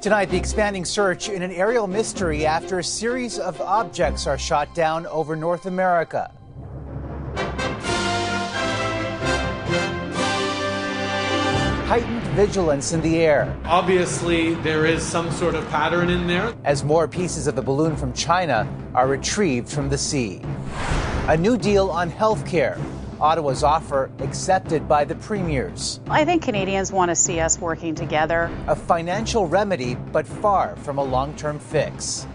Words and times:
Tonight, 0.00 0.26
the 0.26 0.36
expanding 0.36 0.84
search 0.84 1.28
in 1.28 1.42
an 1.42 1.50
aerial 1.50 1.88
mystery 1.88 2.46
after 2.46 2.78
a 2.78 2.84
series 2.84 3.40
of 3.40 3.60
objects 3.60 4.28
are 4.28 4.38
shot 4.38 4.72
down 4.72 5.08
over 5.08 5.34
North 5.34 5.66
America. 5.66 6.30
Heightened 11.88 12.22
vigilance 12.36 12.92
in 12.92 13.00
the 13.00 13.16
air. 13.16 13.58
Obviously, 13.64 14.54
there 14.54 14.86
is 14.86 15.02
some 15.02 15.32
sort 15.32 15.56
of 15.56 15.68
pattern 15.68 16.10
in 16.10 16.28
there. 16.28 16.54
As 16.62 16.84
more 16.84 17.08
pieces 17.08 17.48
of 17.48 17.56
the 17.56 17.62
balloon 17.62 17.96
from 17.96 18.12
China 18.12 18.72
are 18.94 19.08
retrieved 19.08 19.68
from 19.68 19.88
the 19.88 19.98
sea. 19.98 20.40
A 21.26 21.36
new 21.36 21.58
deal 21.58 21.90
on 21.90 22.08
health 22.08 22.46
care. 22.46 22.78
Ottawa's 23.20 23.62
offer 23.62 24.10
accepted 24.20 24.88
by 24.88 25.04
the 25.04 25.14
premiers. 25.16 26.00
I 26.08 26.24
think 26.24 26.42
Canadians 26.42 26.92
want 26.92 27.10
to 27.10 27.16
see 27.16 27.40
us 27.40 27.58
working 27.58 27.94
together. 27.94 28.50
A 28.68 28.76
financial 28.76 29.46
remedy, 29.46 29.94
but 29.94 30.26
far 30.26 30.76
from 30.76 30.98
a 30.98 31.04
long 31.04 31.34
term 31.34 31.58
fix. 31.58 32.26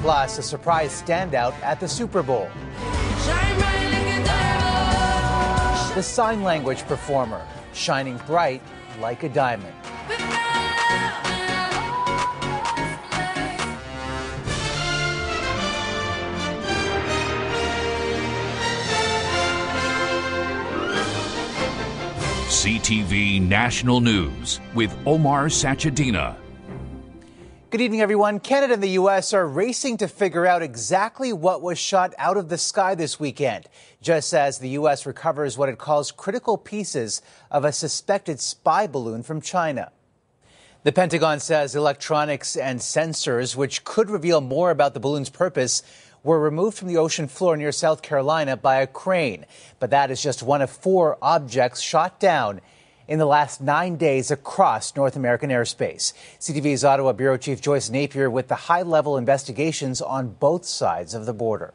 Plus, 0.00 0.38
a 0.38 0.42
surprise 0.42 1.02
standout 1.02 1.54
at 1.62 1.80
the 1.80 1.88
Super 1.88 2.22
Bowl. 2.22 2.48
The 5.94 6.02
sign 6.02 6.42
language 6.42 6.82
performer, 6.82 7.46
shining 7.74 8.16
bright 8.26 8.62
like 9.00 9.22
a 9.24 9.28
diamond. 9.28 9.74
CTV 22.62 23.42
National 23.42 24.00
News 24.00 24.60
with 24.72 24.96
Omar 25.04 25.46
Sachedina. 25.46 26.36
Good 27.70 27.80
evening, 27.80 28.00
everyone. 28.00 28.38
Canada 28.38 28.74
and 28.74 28.82
the 28.84 28.90
U.S. 28.90 29.34
are 29.34 29.48
racing 29.48 29.96
to 29.96 30.06
figure 30.06 30.46
out 30.46 30.62
exactly 30.62 31.32
what 31.32 31.60
was 31.60 31.76
shot 31.76 32.14
out 32.18 32.36
of 32.36 32.48
the 32.48 32.56
sky 32.56 32.94
this 32.94 33.18
weekend, 33.18 33.66
just 34.00 34.32
as 34.32 34.60
the 34.60 34.68
U.S. 34.68 35.06
recovers 35.06 35.58
what 35.58 35.70
it 35.70 35.78
calls 35.78 36.12
critical 36.12 36.56
pieces 36.56 37.20
of 37.50 37.64
a 37.64 37.72
suspected 37.72 38.38
spy 38.38 38.86
balloon 38.86 39.24
from 39.24 39.40
China. 39.40 39.90
The 40.84 40.92
Pentagon 40.92 41.40
says 41.40 41.74
electronics 41.74 42.56
and 42.56 42.78
sensors, 42.78 43.56
which 43.56 43.82
could 43.82 44.08
reveal 44.08 44.40
more 44.40 44.70
about 44.70 44.94
the 44.94 45.00
balloon's 45.00 45.30
purpose, 45.30 45.82
were 46.22 46.38
removed 46.38 46.76
from 46.76 46.88
the 46.88 46.96
ocean 46.96 47.28
floor 47.28 47.56
near 47.56 47.72
South 47.72 48.02
Carolina 48.02 48.56
by 48.56 48.76
a 48.76 48.86
crane. 48.86 49.44
But 49.78 49.90
that 49.90 50.10
is 50.10 50.22
just 50.22 50.42
one 50.42 50.62
of 50.62 50.70
four 50.70 51.18
objects 51.20 51.80
shot 51.80 52.20
down 52.20 52.60
in 53.08 53.18
the 53.18 53.26
last 53.26 53.60
nine 53.60 53.96
days 53.96 54.30
across 54.30 54.94
North 54.94 55.16
American 55.16 55.50
airspace. 55.50 56.12
CTV's 56.38 56.84
Ottawa 56.84 57.12
Bureau 57.12 57.36
Chief 57.36 57.60
Joyce 57.60 57.90
Napier 57.90 58.30
with 58.30 58.48
the 58.48 58.54
high 58.54 58.82
level 58.82 59.16
investigations 59.16 60.00
on 60.00 60.28
both 60.28 60.64
sides 60.64 61.14
of 61.14 61.26
the 61.26 61.34
border. 61.34 61.74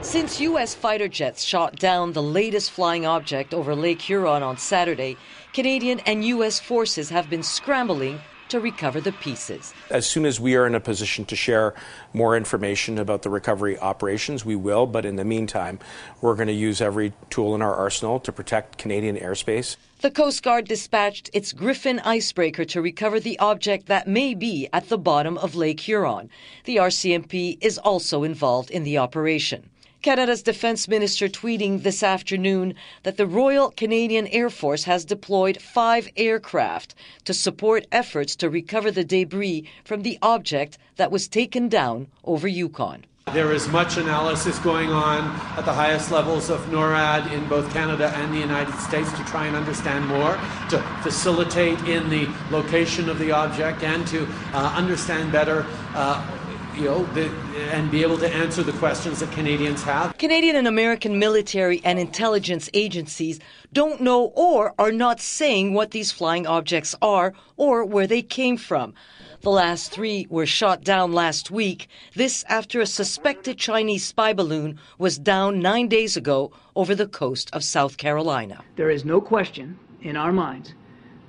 Since 0.00 0.40
U.S. 0.40 0.74
fighter 0.74 1.08
jets 1.08 1.42
shot 1.42 1.76
down 1.76 2.12
the 2.12 2.22
latest 2.22 2.70
flying 2.70 3.04
object 3.04 3.52
over 3.52 3.74
Lake 3.74 4.00
Huron 4.00 4.42
on 4.42 4.56
Saturday, 4.56 5.16
Canadian 5.52 6.00
and 6.00 6.24
U.S. 6.24 6.60
forces 6.60 7.10
have 7.10 7.28
been 7.28 7.42
scrambling 7.42 8.20
to 8.48 8.60
recover 8.60 9.00
the 9.00 9.12
pieces. 9.12 9.74
As 9.90 10.06
soon 10.06 10.26
as 10.26 10.40
we 10.40 10.56
are 10.56 10.66
in 10.66 10.74
a 10.74 10.80
position 10.80 11.24
to 11.26 11.36
share 11.36 11.74
more 12.12 12.36
information 12.36 12.98
about 12.98 13.22
the 13.22 13.30
recovery 13.30 13.78
operations, 13.78 14.44
we 14.44 14.56
will. 14.56 14.86
But 14.86 15.04
in 15.04 15.16
the 15.16 15.24
meantime, 15.24 15.78
we're 16.20 16.34
going 16.34 16.48
to 16.48 16.52
use 16.52 16.80
every 16.80 17.12
tool 17.30 17.54
in 17.54 17.62
our 17.62 17.74
arsenal 17.74 18.20
to 18.20 18.32
protect 18.32 18.78
Canadian 18.78 19.16
airspace. 19.16 19.76
The 20.00 20.10
Coast 20.10 20.42
Guard 20.42 20.66
dispatched 20.66 21.28
its 21.32 21.52
Griffon 21.52 21.98
icebreaker 22.00 22.64
to 22.66 22.80
recover 22.80 23.18
the 23.18 23.38
object 23.40 23.86
that 23.86 24.06
may 24.06 24.32
be 24.32 24.68
at 24.72 24.88
the 24.88 24.98
bottom 24.98 25.36
of 25.38 25.56
Lake 25.56 25.80
Huron. 25.80 26.30
The 26.64 26.76
RCMP 26.76 27.58
is 27.60 27.78
also 27.78 28.22
involved 28.22 28.70
in 28.70 28.84
the 28.84 28.98
operation. 28.98 29.70
Canada's 30.00 30.44
defense 30.44 30.86
minister 30.86 31.28
tweeting 31.28 31.82
this 31.82 32.04
afternoon 32.04 32.74
that 33.02 33.16
the 33.16 33.26
Royal 33.26 33.72
Canadian 33.72 34.28
Air 34.28 34.48
Force 34.48 34.84
has 34.84 35.04
deployed 35.04 35.60
five 35.60 36.08
aircraft 36.16 36.94
to 37.24 37.34
support 37.34 37.84
efforts 37.90 38.36
to 38.36 38.48
recover 38.48 38.92
the 38.92 39.02
debris 39.02 39.68
from 39.84 40.02
the 40.02 40.16
object 40.22 40.78
that 40.96 41.10
was 41.10 41.26
taken 41.26 41.68
down 41.68 42.06
over 42.24 42.46
Yukon. 42.46 43.04
There 43.32 43.52
is 43.52 43.68
much 43.68 43.96
analysis 43.98 44.58
going 44.60 44.90
on 44.90 45.24
at 45.58 45.64
the 45.64 45.72
highest 45.72 46.10
levels 46.10 46.48
of 46.48 46.60
NORAD 46.70 47.30
in 47.32 47.46
both 47.48 47.70
Canada 47.72 48.10
and 48.16 48.32
the 48.32 48.38
United 48.38 48.74
States 48.76 49.12
to 49.12 49.24
try 49.24 49.46
and 49.46 49.56
understand 49.56 50.06
more, 50.06 50.38
to 50.70 50.80
facilitate 51.02 51.78
in 51.80 52.08
the 52.08 52.26
location 52.50 53.08
of 53.08 53.18
the 53.18 53.32
object, 53.32 53.82
and 53.82 54.06
to 54.06 54.26
uh, 54.54 54.72
understand 54.76 55.30
better. 55.30 55.66
Uh, 55.94 56.37
you 56.78 56.84
know, 56.84 57.04
the, 57.14 57.28
and 57.72 57.90
be 57.90 58.02
able 58.02 58.18
to 58.18 58.32
answer 58.32 58.62
the 58.62 58.72
questions 58.72 59.18
that 59.18 59.32
Canadians 59.32 59.82
have. 59.82 60.16
Canadian 60.16 60.54
and 60.54 60.68
American 60.68 61.18
military 61.18 61.80
and 61.84 61.98
intelligence 61.98 62.70
agencies 62.72 63.40
don't 63.72 64.00
know 64.00 64.26
or 64.36 64.74
are 64.78 64.92
not 64.92 65.20
saying 65.20 65.74
what 65.74 65.90
these 65.90 66.12
flying 66.12 66.46
objects 66.46 66.94
are 67.02 67.34
or 67.56 67.84
where 67.84 68.06
they 68.06 68.22
came 68.22 68.56
from. 68.56 68.94
The 69.40 69.50
last 69.50 69.90
three 69.90 70.26
were 70.30 70.46
shot 70.46 70.84
down 70.84 71.12
last 71.12 71.50
week. 71.50 71.88
This 72.14 72.44
after 72.48 72.80
a 72.80 72.86
suspected 72.86 73.58
Chinese 73.58 74.04
spy 74.04 74.32
balloon 74.32 74.78
was 74.98 75.18
down 75.18 75.60
nine 75.60 75.88
days 75.88 76.16
ago 76.16 76.52
over 76.76 76.94
the 76.94 77.08
coast 77.08 77.50
of 77.52 77.64
South 77.64 77.96
Carolina. 77.96 78.62
There 78.76 78.90
is 78.90 79.04
no 79.04 79.20
question 79.20 79.78
in 80.02 80.16
our 80.16 80.32
minds 80.32 80.74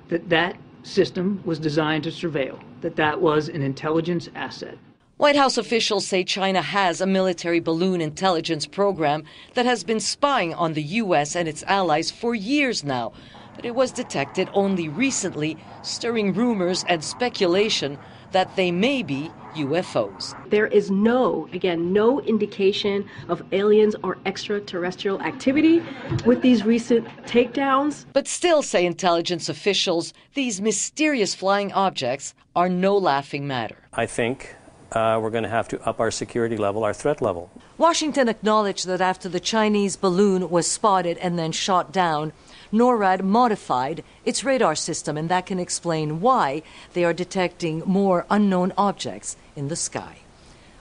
that 0.08 0.28
that 0.28 0.56
system 0.82 1.42
was 1.44 1.58
designed 1.58 2.04
to 2.04 2.10
surveil, 2.10 2.58
that 2.80 2.96
that 2.96 3.20
was 3.20 3.48
an 3.48 3.62
intelligence 3.62 4.28
asset. 4.34 4.78
White 5.20 5.36
House 5.36 5.58
officials 5.58 6.06
say 6.06 6.24
China 6.24 6.62
has 6.62 7.02
a 7.02 7.06
military 7.06 7.60
balloon 7.60 8.00
intelligence 8.00 8.66
program 8.66 9.22
that 9.52 9.66
has 9.66 9.84
been 9.84 10.00
spying 10.00 10.54
on 10.54 10.72
the 10.72 10.82
U.S. 10.82 11.36
and 11.36 11.46
its 11.46 11.62
allies 11.64 12.10
for 12.10 12.34
years 12.34 12.82
now, 12.82 13.12
but 13.54 13.66
it 13.66 13.74
was 13.74 13.92
detected 13.92 14.48
only 14.54 14.88
recently, 14.88 15.58
stirring 15.82 16.32
rumors 16.32 16.86
and 16.88 17.04
speculation 17.04 17.98
that 18.32 18.56
they 18.56 18.70
may 18.70 19.02
be 19.02 19.30
UFOs. 19.56 20.34
There 20.48 20.68
is 20.68 20.90
no, 20.90 21.50
again, 21.52 21.92
no 21.92 22.22
indication 22.22 23.06
of 23.28 23.42
aliens 23.52 23.94
or 24.02 24.16
extraterrestrial 24.24 25.20
activity 25.20 25.82
with 26.24 26.40
these 26.40 26.64
recent 26.64 27.06
takedowns. 27.26 28.06
But 28.14 28.26
still, 28.26 28.62
say 28.62 28.86
intelligence 28.86 29.50
officials, 29.50 30.14
these 30.32 30.62
mysterious 30.62 31.34
flying 31.34 31.74
objects 31.74 32.34
are 32.56 32.70
no 32.70 32.96
laughing 32.96 33.46
matter. 33.46 33.76
I 33.92 34.06
think 34.06 34.56
uh, 34.92 35.18
we're 35.22 35.30
going 35.30 35.44
to 35.44 35.48
have 35.48 35.68
to 35.68 35.80
up 35.86 36.00
our 36.00 36.10
security 36.10 36.56
level, 36.56 36.84
our 36.84 36.92
threat 36.94 37.22
level. 37.22 37.50
Washington 37.78 38.28
acknowledged 38.28 38.86
that 38.86 39.00
after 39.00 39.28
the 39.28 39.40
Chinese 39.40 39.96
balloon 39.96 40.50
was 40.50 40.66
spotted 40.66 41.18
and 41.18 41.38
then 41.38 41.52
shot 41.52 41.92
down, 41.92 42.32
NORAD 42.72 43.22
modified 43.22 44.04
its 44.24 44.44
radar 44.44 44.74
system, 44.74 45.16
and 45.16 45.28
that 45.28 45.46
can 45.46 45.58
explain 45.58 46.20
why 46.20 46.62
they 46.92 47.04
are 47.04 47.12
detecting 47.12 47.82
more 47.86 48.26
unknown 48.30 48.72
objects 48.76 49.36
in 49.56 49.68
the 49.68 49.76
sky. 49.76 50.18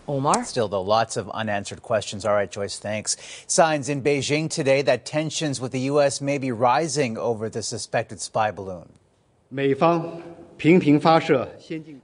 Omar? 0.07 0.43
Still, 0.43 0.67
though, 0.67 0.81
lots 0.81 1.17
of 1.17 1.29
unanswered 1.29 1.83
questions. 1.83 2.25
All 2.25 2.33
right, 2.33 2.49
Joyce, 2.49 2.79
thanks. 2.79 3.15
Signs 3.45 3.89
in 3.89 4.01
Beijing 4.01 4.49
today 4.49 4.81
that 4.81 5.05
tensions 5.05 5.61
with 5.61 5.71
the 5.71 5.81
U.S. 5.81 6.19
may 6.19 6.39
be 6.39 6.51
rising 6.51 7.17
over 7.17 7.47
the 7.47 7.61
suspected 7.61 8.19
spy 8.19 8.49
balloon. 8.49 8.89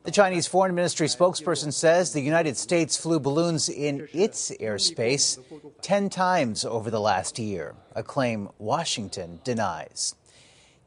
The 0.03 0.11
Chinese 0.11 0.47
Foreign 0.47 0.73
Ministry 0.73 1.05
spokesperson 1.05 1.71
says 1.71 2.11
the 2.11 2.21
United 2.21 2.57
States 2.57 2.97
flew 2.97 3.19
balloons 3.19 3.69
in 3.69 4.07
its 4.13 4.49
airspace 4.59 5.37
10 5.83 6.09
times 6.09 6.65
over 6.65 6.89
the 6.89 6.99
last 6.99 7.37
year, 7.37 7.75
a 7.93 8.01
claim 8.01 8.49
Washington 8.57 9.41
denies. 9.43 10.15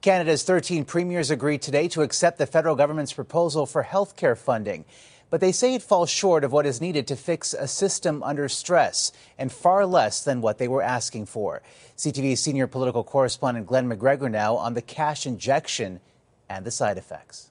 Canada's 0.00 0.42
13 0.42 0.84
premiers 0.84 1.30
agreed 1.30 1.62
today 1.62 1.86
to 1.86 2.02
accept 2.02 2.38
the 2.38 2.46
federal 2.46 2.74
government's 2.74 3.12
proposal 3.12 3.64
for 3.64 3.84
health 3.84 4.16
care 4.16 4.34
funding, 4.34 4.84
but 5.30 5.40
they 5.40 5.52
say 5.52 5.74
it 5.74 5.82
falls 5.82 6.10
short 6.10 6.42
of 6.42 6.50
what 6.50 6.66
is 6.66 6.80
needed 6.80 7.06
to 7.06 7.14
fix 7.14 7.54
a 7.54 7.68
system 7.68 8.20
under 8.24 8.48
stress 8.48 9.12
and 9.38 9.52
far 9.52 9.86
less 9.86 10.24
than 10.24 10.40
what 10.40 10.58
they 10.58 10.66
were 10.66 10.82
asking 10.82 11.26
for. 11.26 11.62
CTV's 11.96 12.40
senior 12.40 12.66
political 12.66 13.04
correspondent 13.04 13.68
Glen 13.68 13.88
McGregor 13.88 14.28
now 14.28 14.56
on 14.56 14.74
the 14.74 14.82
cash 14.82 15.24
injection 15.24 16.00
and 16.48 16.64
the 16.64 16.70
side 16.70 16.98
effects. 16.98 17.50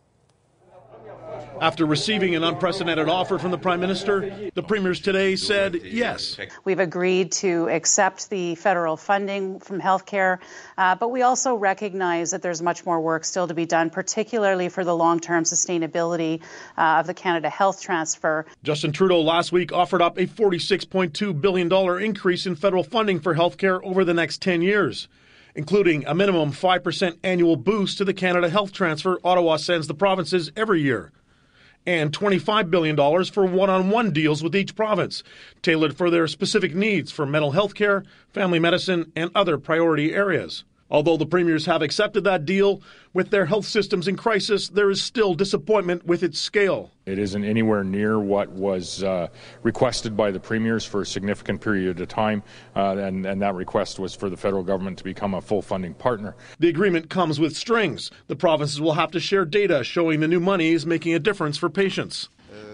After 1.60 1.86
receiving 1.86 2.36
an 2.36 2.44
unprecedented 2.44 3.10
offer 3.10 3.40
from 3.40 3.52
the 3.52 3.58
Prime 3.58 3.80
Minister, 3.80 4.52
the 4.54 4.62
premiers 4.62 5.00
today 5.00 5.36
said 5.36 5.76
yes. 5.84 6.38
We've 6.64 6.80
agreed 6.80 7.32
to 7.34 7.68
accept 7.70 8.30
the 8.30 8.56
federal 8.56 8.96
funding 8.96 9.60
from 9.60 9.82
healthcare, 9.82 10.38
uh, 10.78 10.96
but 10.96 11.10
we 11.10 11.24
also 11.24 11.56
recognize 11.56 12.32
that 12.32 12.44
there's 12.44 12.62
much 12.62 12.86
more 12.86 13.02
work 13.02 13.26
still 13.26 13.48
to 13.48 13.56
be 13.56 13.66
done, 13.66 13.90
particularly 13.90 14.70
for 14.70 14.84
the 14.84 14.96
long 14.96 15.20
term 15.20 15.44
sustainability 15.46 16.42
uh, 16.78 17.00
of 17.00 17.08
the 17.08 17.14
Canada 17.14 17.50
Health 17.50 17.82
Transfer. 17.82 18.46
Justin 18.64 18.92
Trudeau 18.92 19.22
last 19.22 19.52
week 19.52 19.74
offered 19.74 20.02
up 20.02 20.18
a 20.18 20.28
$46.2 20.28 21.42
billion 21.42 22.04
increase 22.04 22.46
in 22.46 22.56
federal 22.56 22.84
funding 22.84 23.20
for 23.20 23.34
healthcare 23.34 23.82
over 23.84 24.06
the 24.06 24.14
next 24.14 24.42
10 24.44 24.62
years. 24.62 25.08
Including 25.58 26.06
a 26.06 26.14
minimum 26.14 26.52
5% 26.52 27.18
annual 27.24 27.56
boost 27.56 27.98
to 27.98 28.06
the 28.06 28.14
Canada 28.14 28.48
Health 28.48 28.72
Transfer 28.72 29.20
Ottawa 29.24 29.58
sends 29.58 29.88
the 29.88 29.96
provinces 29.96 30.52
every 30.56 30.82
year, 30.82 31.12
and 31.86 32.12
$25 32.12 32.70
billion 32.70 32.96
for 33.26 33.44
one 33.44 33.70
on 33.70 33.90
one 33.90 34.12
deals 34.12 34.44
with 34.44 34.56
each 34.56 34.76
province, 34.76 35.24
tailored 35.64 35.98
for 35.98 36.12
their 36.12 36.28
specific 36.28 36.76
needs 36.76 37.12
for 37.12 37.26
mental 37.26 37.52
health 37.52 37.74
care, 37.74 38.04
family 38.30 38.60
medicine, 38.60 39.12
and 39.16 39.32
other 39.34 39.58
priority 39.58 40.14
areas. 40.14 40.64
Although 40.90 41.18
the 41.18 41.26
premiers 41.26 41.66
have 41.66 41.82
accepted 41.82 42.24
that 42.24 42.46
deal, 42.46 42.82
with 43.14 43.30
their 43.30 43.46
health 43.46 43.66
systems 43.66 44.08
in 44.08 44.16
crisis, 44.16 44.70
there 44.70 44.90
is 44.90 45.02
still 45.02 45.34
disappointment 45.34 46.06
with 46.06 46.24
its 46.24 46.40
scale. 46.40 46.92
It 47.06 47.20
isn't 47.20 47.44
anywhere 47.44 47.84
near 47.84 48.20
what 48.20 48.50
was 48.50 49.04
uh, 49.04 49.28
requested 49.64 50.16
by 50.16 50.32
the 50.32 50.40
premiers 50.40 50.86
for 50.86 51.02
a 51.02 51.06
significant 51.06 51.62
period 51.62 52.00
of 52.00 52.08
time, 52.08 52.44
uh, 52.76 52.98
and, 52.98 53.26
and 53.26 53.42
that 53.42 53.56
request 53.56 54.00
was 54.00 54.16
for 54.16 54.30
the 54.30 54.38
federal 54.38 54.64
government 54.64 54.98
to 55.00 55.04
become 55.04 55.34
a 55.34 55.42
full 55.42 55.62
funding 55.62 55.94
partner. 55.94 56.36
The 56.60 56.70
agreement 56.70 57.10
comes 57.10 57.40
with 57.40 57.56
strings. 57.56 58.12
The 58.28 58.36
provinces 58.36 58.80
will 58.80 58.94
have 58.94 59.12
to 59.12 59.20
share 59.20 59.46
data 59.46 59.84
showing 59.84 60.20
the 60.20 60.28
new 60.28 60.40
money 60.40 60.72
is 60.72 60.86
making 60.86 61.14
a 61.14 61.20
difference 61.20 61.58
for 61.58 61.70
patients. 61.70 62.30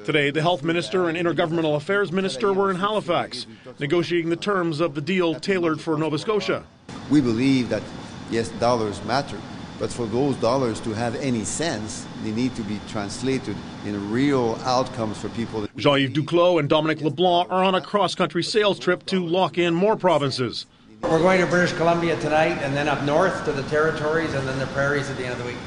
Today, 0.05 0.31
the 0.31 0.41
health 0.41 0.63
minister 0.63 1.09
and 1.09 1.17
intergovernmental 1.17 1.75
affairs 1.75 2.11
minister 2.11 2.53
were 2.53 2.69
in 2.69 2.75
Halifax, 2.77 3.47
negotiating 3.79 4.29
the 4.29 4.35
terms 4.35 4.79
of 4.81 4.95
the 4.95 5.01
deal 5.01 5.35
tailored 5.35 5.79
for 5.79 5.97
Nova 5.97 6.19
Scotia. 6.19 6.65
We 7.09 7.21
believe 7.21 7.69
that 7.69 7.83
yes, 8.29 8.49
dollars 8.59 9.03
matter, 9.05 9.37
but 9.79 9.91
for 9.91 10.05
those 10.05 10.35
dollars 10.37 10.79
to 10.81 10.93
have 10.93 11.15
any 11.15 11.43
sense, 11.43 12.05
they 12.23 12.31
need 12.31 12.55
to 12.55 12.63
be 12.63 12.79
translated 12.87 13.55
in 13.85 14.11
real 14.11 14.57
outcomes 14.63 15.17
for 15.17 15.29
people. 15.29 15.67
Jean 15.75 15.99
Yves 15.99 16.13
Duclos 16.13 16.59
and 16.59 16.69
Dominic 16.69 17.01
LeBlanc 17.01 17.51
are 17.51 17.63
on 17.63 17.75
a 17.75 17.81
cross 17.81 18.15
country 18.15 18.43
sales 18.43 18.79
trip 18.79 19.05
to 19.07 19.25
lock 19.25 19.57
in 19.57 19.73
more 19.73 19.95
provinces. 19.95 20.65
We're 21.01 21.19
going 21.19 21.41
to 21.41 21.47
British 21.47 21.73
Columbia 21.73 22.17
tonight 22.21 22.57
and 22.61 22.75
then 22.75 22.87
up 22.87 23.03
north 23.03 23.43
to 23.45 23.51
the 23.51 23.63
territories 23.63 24.33
and 24.33 24.47
then 24.47 24.57
the 24.57 24.67
prairies 24.67 25.09
at 25.09 25.17
the 25.17 25.25
end 25.25 25.33
of 25.33 25.39
the 25.39 25.45
week. 25.45 25.57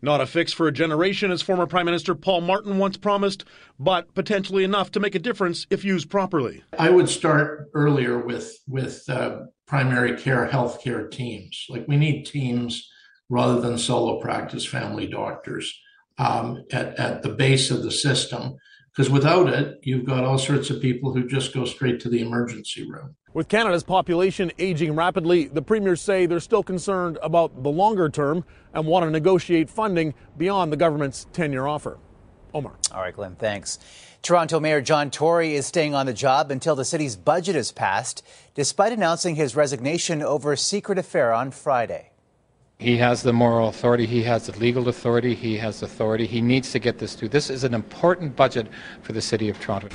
Not 0.00 0.20
a 0.20 0.26
fix 0.26 0.52
for 0.52 0.68
a 0.68 0.72
generation, 0.72 1.30
as 1.30 1.42
former 1.42 1.66
Prime 1.66 1.84
Minister 1.84 2.14
Paul 2.14 2.40
Martin 2.40 2.78
once 2.78 2.96
promised, 2.96 3.44
but 3.80 4.14
potentially 4.14 4.62
enough 4.62 4.92
to 4.92 5.00
make 5.00 5.14
a 5.14 5.18
difference 5.18 5.66
if 5.70 5.84
used 5.84 6.08
properly. 6.08 6.62
I 6.78 6.88
would 6.90 7.08
start 7.08 7.68
earlier 7.74 8.18
with 8.18 8.56
with 8.68 9.02
uh, 9.10 9.40
primary 9.68 10.16
care 10.16 10.48
healthcare 10.48 11.08
teams. 11.10 11.66
Like 11.68 11.86
we 11.86 11.96
need 11.96 12.24
teams 12.24 12.90
rather 13.28 13.60
than 13.60 13.78
solo 13.78 14.18
practice 14.18 14.64
family 14.64 15.06
doctors 15.06 15.78
um, 16.16 16.64
at, 16.72 16.98
at 16.98 17.22
the 17.22 17.28
base 17.28 17.70
of 17.70 17.82
the 17.82 17.92
system. 17.92 18.56
Because 18.90 19.10
without 19.10 19.48
it, 19.48 19.78
you've 19.82 20.06
got 20.06 20.24
all 20.24 20.38
sorts 20.38 20.70
of 20.70 20.80
people 20.80 21.12
who 21.12 21.28
just 21.28 21.54
go 21.54 21.64
straight 21.64 22.00
to 22.00 22.08
the 22.08 22.20
emergency 22.20 22.90
room. 22.90 23.14
With 23.34 23.48
Canada's 23.48 23.84
population 23.84 24.50
aging 24.58 24.96
rapidly, 24.96 25.44
the 25.44 25.62
premiers 25.62 26.00
say 26.00 26.26
they're 26.26 26.40
still 26.40 26.64
concerned 26.64 27.18
about 27.22 27.62
the 27.62 27.68
longer 27.68 28.08
term 28.08 28.44
and 28.72 28.86
want 28.86 29.04
to 29.04 29.10
negotiate 29.10 29.70
funding 29.70 30.14
beyond 30.36 30.72
the 30.72 30.76
government's 30.76 31.26
10 31.34 31.52
year 31.52 31.66
offer. 31.66 31.98
Omar. 32.54 32.72
All 32.92 33.02
right, 33.02 33.14
Glen, 33.14 33.36
thanks. 33.36 33.78
Toronto 34.22 34.60
Mayor 34.60 34.80
John 34.80 35.10
Tory 35.10 35.54
is 35.54 35.66
staying 35.66 35.94
on 35.94 36.06
the 36.06 36.12
job 36.12 36.50
until 36.50 36.74
the 36.74 36.84
city's 36.84 37.16
budget 37.16 37.56
is 37.56 37.72
passed, 37.72 38.22
despite 38.54 38.92
announcing 38.92 39.36
his 39.36 39.56
resignation 39.56 40.22
over 40.22 40.52
a 40.52 40.56
secret 40.56 40.98
affair 40.98 41.32
on 41.32 41.50
Friday. 41.50 42.10
He 42.78 42.98
has 42.98 43.22
the 43.22 43.32
moral 43.32 43.68
authority, 43.68 44.06
he 44.06 44.22
has 44.24 44.46
the 44.46 44.58
legal 44.58 44.88
authority, 44.88 45.34
he 45.34 45.56
has 45.58 45.82
authority. 45.82 46.26
He 46.26 46.40
needs 46.40 46.72
to 46.72 46.78
get 46.78 46.98
this 46.98 47.14
through. 47.14 47.30
This 47.30 47.48
is 47.48 47.64
an 47.64 47.74
important 47.74 48.36
budget 48.36 48.68
for 49.02 49.12
the 49.12 49.22
City 49.22 49.48
of 49.48 49.58
Toronto. 49.60 49.88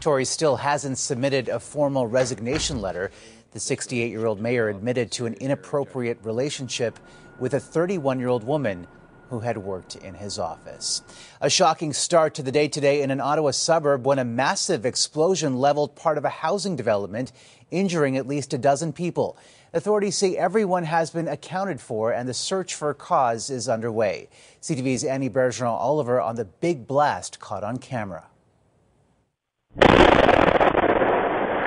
Tory 0.00 0.24
still 0.24 0.56
hasn't 0.56 0.98
submitted 0.98 1.48
a 1.48 1.60
formal 1.60 2.06
resignation 2.06 2.80
letter. 2.80 3.10
The 3.52 3.60
68 3.60 4.10
year 4.10 4.26
old 4.26 4.40
mayor 4.40 4.68
admitted 4.68 5.10
to 5.12 5.26
an 5.26 5.34
inappropriate 5.34 6.18
relationship 6.22 6.98
with 7.38 7.54
a 7.54 7.60
31 7.60 8.18
year 8.18 8.28
old 8.28 8.44
woman 8.44 8.86
who 9.32 9.40
had 9.40 9.56
worked 9.56 9.96
in 9.96 10.12
his 10.12 10.38
office. 10.38 11.00
A 11.40 11.48
shocking 11.48 11.94
start 11.94 12.34
to 12.34 12.42
the 12.42 12.52
day 12.52 12.68
today 12.68 13.00
in 13.00 13.10
an 13.10 13.18
Ottawa 13.18 13.52
suburb 13.52 14.04
when 14.04 14.18
a 14.18 14.26
massive 14.26 14.84
explosion 14.84 15.56
leveled 15.56 15.96
part 15.96 16.18
of 16.18 16.26
a 16.26 16.28
housing 16.28 16.76
development, 16.76 17.32
injuring 17.70 18.18
at 18.18 18.26
least 18.26 18.52
a 18.52 18.58
dozen 18.58 18.92
people. 18.92 19.38
Authorities 19.72 20.18
say 20.18 20.36
everyone 20.36 20.84
has 20.84 21.08
been 21.08 21.28
accounted 21.28 21.80
for 21.80 22.12
and 22.12 22.28
the 22.28 22.34
search 22.34 22.74
for 22.74 22.92
cause 22.92 23.48
is 23.48 23.70
underway. 23.70 24.28
CTV's 24.60 25.02
Annie 25.02 25.30
Bergeron 25.30 25.66
Oliver 25.66 26.20
on 26.20 26.36
the 26.36 26.44
big 26.44 26.86
blast 26.86 27.40
caught 27.40 27.64
on 27.64 27.78
camera. 27.78 28.24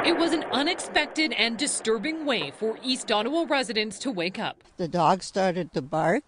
It 0.05 0.15
was 0.15 0.33
an 0.33 0.43
unexpected 0.51 1.33
and 1.33 1.57
disturbing 1.57 2.27
way 2.27 2.51
for 2.51 2.77
East 2.83 3.11
Ottawa 3.11 3.45
residents 3.49 3.97
to 3.99 4.11
wake 4.11 4.37
up. 4.37 4.63
The 4.77 4.87
dog 4.87 5.23
started 5.23 5.73
to 5.73 5.81
bark, 5.81 6.23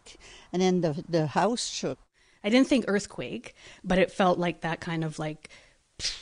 and 0.51 0.63
then 0.63 0.81
the, 0.81 1.05
the 1.07 1.27
house 1.27 1.67
shook. 1.67 1.99
I 2.43 2.49
didn't 2.49 2.69
think 2.69 2.85
earthquake, 2.87 3.53
but 3.83 3.99
it 3.99 4.09
felt 4.09 4.39
like 4.39 4.61
that 4.61 4.79
kind 4.79 5.03
of 5.03 5.19
like, 5.19 5.49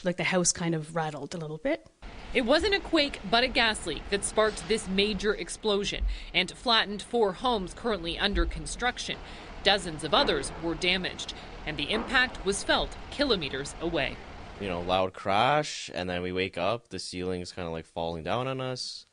like 0.03 0.17
the 0.17 0.25
house 0.25 0.51
kind 0.51 0.75
of 0.75 0.97
rattled 0.97 1.33
a 1.33 1.37
little 1.37 1.57
bit. 1.57 1.87
It 2.33 2.41
wasn't 2.41 2.75
a 2.75 2.79
quake, 2.81 3.21
but 3.31 3.45
a 3.45 3.47
gas 3.47 3.85
leak 3.85 4.03
that 4.09 4.25
sparked 4.25 4.67
this 4.67 4.89
major 4.89 5.33
explosion 5.33 6.03
and 6.33 6.51
flattened 6.51 7.03
four 7.03 7.31
homes 7.31 7.73
currently 7.73 8.19
under 8.19 8.45
construction. 8.45 9.17
Dozens 9.63 10.03
of 10.03 10.13
others 10.13 10.51
were 10.61 10.75
damaged, 10.75 11.33
and 11.65 11.77
the 11.77 11.89
impact 11.89 12.45
was 12.45 12.65
felt 12.65 12.97
kilometers 13.11 13.75
away 13.79 14.17
you 14.59 14.67
know, 14.67 14.81
loud 14.81 15.13
crash, 15.13 15.89
and 15.93 16.09
then 16.09 16.21
we 16.21 16.31
wake 16.31 16.57
up, 16.57 16.89
the 16.89 16.99
ceiling 16.99 17.41
is 17.41 17.51
kind 17.51 17.65
of 17.67 17.73
like 17.73 17.85
falling 17.85 18.23
down 18.23 18.47
on 18.47 18.61
us. 18.61 19.05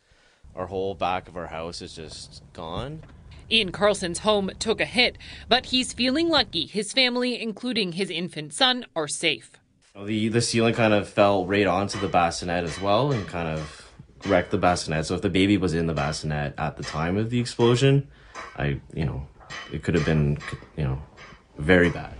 Our 0.55 0.67
whole 0.67 0.95
back 0.95 1.29
of 1.29 1.37
our 1.37 1.47
house 1.47 1.81
is 1.81 1.95
just 1.95 2.43
gone. 2.53 3.03
Ian 3.51 3.73
Carlson's 3.73 4.21
home 4.21 4.51
took 4.59 4.81
a 4.81 4.85
hit, 4.85 5.19
but 5.49 5.67
he's 5.67 5.93
feeling 5.93 6.29
lucky 6.29 6.67
his 6.67 6.93
family, 6.93 7.41
including 7.41 7.93
his 7.93 8.11
infant 8.11 8.53
son, 8.53 8.87
are 8.95 9.09
safe. 9.09 9.53
The 9.95 10.29
the 10.29 10.41
ceiling 10.41 10.75
kind 10.75 10.95
of 10.95 11.07
fell 11.09 11.45
right 11.45 11.67
onto 11.67 12.01
the 12.01 12.09
bassinet 12.09 12.65
as 12.65 12.81
well 12.81 13.13
and 13.13 13.27
kind 13.27 13.49
of 13.49 13.91
wrecked 14.27 14.51
the 14.51 14.59
bassinet. 14.59 15.05
So 15.05 15.15
if 15.15 15.23
the 15.23 15.29
baby 15.29 15.59
was 15.59 15.75
in 15.75 15.87
the 15.87 15.93
bassinet 15.93 16.55
at 16.57 16.79
the 16.79 16.83
time 16.83 17.19
of 17.19 17.29
the 17.29 17.41
explosion, 17.41 18.09
I 18.57 18.81
you 18.95 19.05
know, 19.05 19.27
it 19.71 19.83
could 19.83 19.95
have 19.95 20.07
been 20.07 20.39
you 20.77 20.85
know, 20.85 21.03
very 21.59 21.91
bad. 21.91 22.15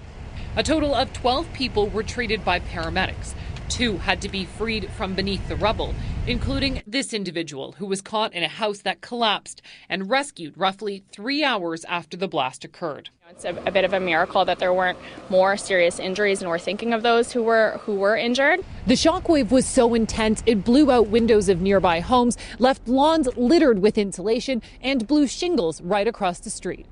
A 0.55 0.63
total 0.63 0.95
of 0.95 1.15
12 1.15 1.51
people 1.55 1.89
were 1.89 2.03
treated 2.03 2.45
by 2.45 2.61
paramedics. 2.61 3.33
Two 3.71 3.97
had 3.97 4.21
to 4.21 4.29
be 4.29 4.45
freed 4.45 4.91
from 4.91 5.15
beneath 5.15 5.49
the 5.49 5.57
rubble, 5.57 5.95
including 6.27 6.83
this 6.87 7.15
individual 7.15 7.73
who 7.79 7.87
was 7.87 8.03
caught 8.03 8.35
in 8.35 8.43
a 8.43 8.49
house 8.49 8.81
that 8.81 9.01
collapsed 9.01 9.63
and 9.89 10.11
rescued 10.11 10.53
roughly 10.59 11.05
three 11.11 11.43
hours 11.43 11.87
after 11.87 12.19
the 12.19 12.29
blast 12.29 12.67
occurred. 12.67 13.09
It's 13.31 13.47
a, 13.47 13.57
a, 13.65 13.71
bit 13.71 13.87
of 13.87 13.95
a 13.95 14.01
miracle 14.01 14.45
that 14.45 14.59
there 14.59 14.75
weren't 14.75 14.99
more 15.31 15.57
serious 15.57 15.99
injuries, 15.99 16.43
and 16.43 16.51
we're 16.51 16.59
thinking 16.59 16.93
of 16.93 17.03
those 17.03 17.33
who 17.33 17.43
were 17.43 17.81
who 17.85 17.95
were 17.95 18.15
injured. 18.15 18.61
The 18.87 18.93
shockwave 18.93 19.51
was 19.51 19.65
so 19.65 19.95
intense 19.95 20.43
it 20.45 20.65
blew 20.65 20.91
out 20.91 21.09
windows 21.09 21.49
of 21.49 21.63
nearby 21.63 22.01
homes, 22.01 22.37
left 22.59 22.87
lawns 22.87 23.27
littered 23.39 23.79
with 23.79 23.97
insulation, 23.97 24.61
and 24.83 25.07
blew 25.07 25.27
shingles 25.27 25.81
right 25.81 26.07
across 26.07 26.41
the 26.41 26.51
street. 26.51 26.85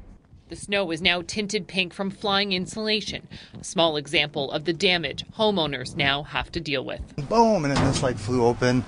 The 0.50 0.56
snow 0.56 0.90
is 0.90 1.00
now 1.00 1.22
tinted 1.22 1.68
pink 1.68 1.94
from 1.94 2.10
flying 2.10 2.50
insulation, 2.50 3.28
a 3.60 3.62
small 3.62 3.96
example 3.96 4.50
of 4.50 4.64
the 4.64 4.72
damage 4.72 5.24
homeowners 5.38 5.94
now 5.94 6.24
have 6.24 6.50
to 6.50 6.60
deal 6.60 6.84
with. 6.84 7.00
Boom, 7.28 7.64
and 7.64 7.76
then 7.76 7.84
this 7.84 8.02
like 8.02 8.16
flew 8.16 8.44
open, 8.44 8.84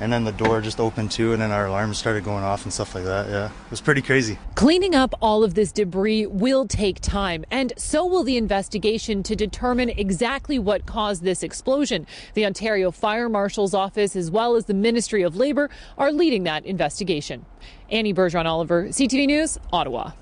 and 0.00 0.10
then 0.10 0.24
the 0.24 0.32
door 0.32 0.62
just 0.62 0.80
opened 0.80 1.10
too, 1.10 1.34
and 1.34 1.42
then 1.42 1.50
our 1.50 1.66
alarms 1.66 1.98
started 1.98 2.24
going 2.24 2.42
off 2.42 2.64
and 2.64 2.72
stuff 2.72 2.94
like 2.94 3.04
that. 3.04 3.28
Yeah, 3.28 3.48
it 3.48 3.70
was 3.70 3.82
pretty 3.82 4.00
crazy. 4.00 4.38
Cleaning 4.54 4.94
up 4.94 5.14
all 5.20 5.44
of 5.44 5.52
this 5.52 5.70
debris 5.70 6.24
will 6.24 6.66
take 6.66 6.98
time, 7.02 7.44
and 7.50 7.74
so 7.76 8.06
will 8.06 8.24
the 8.24 8.38
investigation 8.38 9.22
to 9.24 9.36
determine 9.36 9.90
exactly 9.90 10.58
what 10.58 10.86
caused 10.86 11.22
this 11.22 11.42
explosion. 11.42 12.06
The 12.32 12.46
Ontario 12.46 12.90
Fire 12.90 13.28
Marshal's 13.28 13.74
Office, 13.74 14.16
as 14.16 14.30
well 14.30 14.56
as 14.56 14.64
the 14.64 14.72
Ministry 14.72 15.20
of 15.20 15.36
Labour, 15.36 15.68
are 15.98 16.10
leading 16.10 16.44
that 16.44 16.64
investigation. 16.64 17.44
Annie 17.90 18.14
Bergeron 18.14 18.46
Oliver, 18.46 18.84
CTV 18.84 19.26
News, 19.26 19.58
Ottawa. 19.74 20.12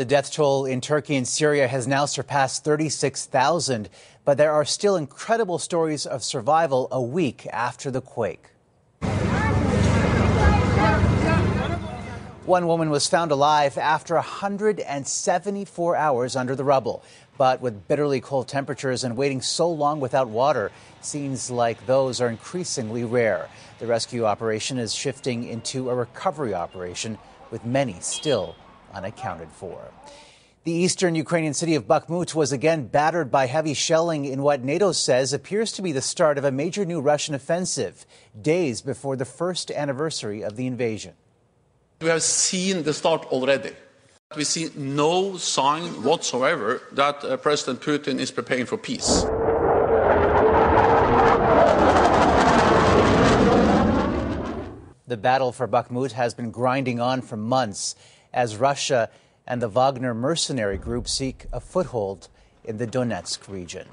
The 0.00 0.06
death 0.06 0.32
toll 0.32 0.64
in 0.64 0.80
Turkey 0.80 1.14
and 1.16 1.28
Syria 1.28 1.68
has 1.68 1.86
now 1.86 2.06
surpassed 2.06 2.64
36,000, 2.64 3.90
but 4.24 4.38
there 4.38 4.50
are 4.50 4.64
still 4.64 4.96
incredible 4.96 5.58
stories 5.58 6.06
of 6.06 6.24
survival 6.24 6.88
a 6.90 7.02
week 7.02 7.46
after 7.52 7.90
the 7.90 8.00
quake. 8.00 8.46
One 12.46 12.66
woman 12.66 12.88
was 12.88 13.08
found 13.08 13.30
alive 13.30 13.76
after 13.76 14.14
174 14.14 15.96
hours 15.96 16.34
under 16.34 16.56
the 16.56 16.64
rubble. 16.64 17.02
But 17.36 17.60
with 17.60 17.86
bitterly 17.86 18.22
cold 18.22 18.48
temperatures 18.48 19.04
and 19.04 19.18
waiting 19.18 19.42
so 19.42 19.70
long 19.70 20.00
without 20.00 20.30
water, 20.30 20.72
scenes 21.02 21.50
like 21.50 21.84
those 21.84 22.22
are 22.22 22.30
increasingly 22.30 23.04
rare. 23.04 23.50
The 23.80 23.86
rescue 23.86 24.24
operation 24.24 24.78
is 24.78 24.94
shifting 24.94 25.44
into 25.44 25.90
a 25.90 25.94
recovery 25.94 26.54
operation, 26.54 27.18
with 27.50 27.66
many 27.66 28.00
still 28.00 28.56
unaccounted 28.94 29.50
for. 29.52 29.90
The 30.64 30.72
eastern 30.72 31.14
Ukrainian 31.14 31.54
city 31.54 31.74
of 31.74 31.86
Bakhmut 31.86 32.34
was 32.34 32.52
again 32.52 32.86
battered 32.86 33.30
by 33.30 33.46
heavy 33.46 33.72
shelling 33.72 34.26
in 34.26 34.42
what 34.42 34.62
NATO 34.62 34.92
says 34.92 35.32
appears 35.32 35.72
to 35.72 35.82
be 35.82 35.92
the 35.92 36.02
start 36.02 36.36
of 36.36 36.44
a 36.44 36.52
major 36.52 36.84
new 36.84 37.00
Russian 37.00 37.34
offensive, 37.34 38.04
days 38.40 38.82
before 38.82 39.16
the 39.16 39.24
first 39.24 39.70
anniversary 39.70 40.42
of 40.42 40.56
the 40.56 40.66
invasion. 40.66 41.14
We 42.02 42.08
have 42.08 42.22
seen 42.22 42.82
the 42.82 42.92
start 42.92 43.24
already. 43.32 43.72
We 44.36 44.44
see 44.44 44.70
no 44.76 45.38
sign 45.38 46.04
whatsoever 46.04 46.82
that 46.92 47.24
uh, 47.24 47.36
President 47.38 47.80
Putin 47.80 48.18
is 48.20 48.30
preparing 48.30 48.66
for 48.66 48.76
peace. 48.76 49.24
The 55.06 55.16
battle 55.16 55.50
for 55.50 55.66
Bakhmut 55.66 56.12
has 56.12 56.34
been 56.34 56.52
grinding 56.52 57.00
on 57.00 57.22
for 57.22 57.36
months 57.36 57.96
as 58.32 58.56
Russia 58.56 59.10
and 59.46 59.60
the 59.60 59.68
Wagner 59.68 60.14
mercenary 60.14 60.78
group 60.78 61.08
seek 61.08 61.46
a 61.52 61.60
foothold 61.60 62.28
in 62.64 62.78
the 62.78 62.86
Donetsk 62.86 63.48
region. 63.48 63.86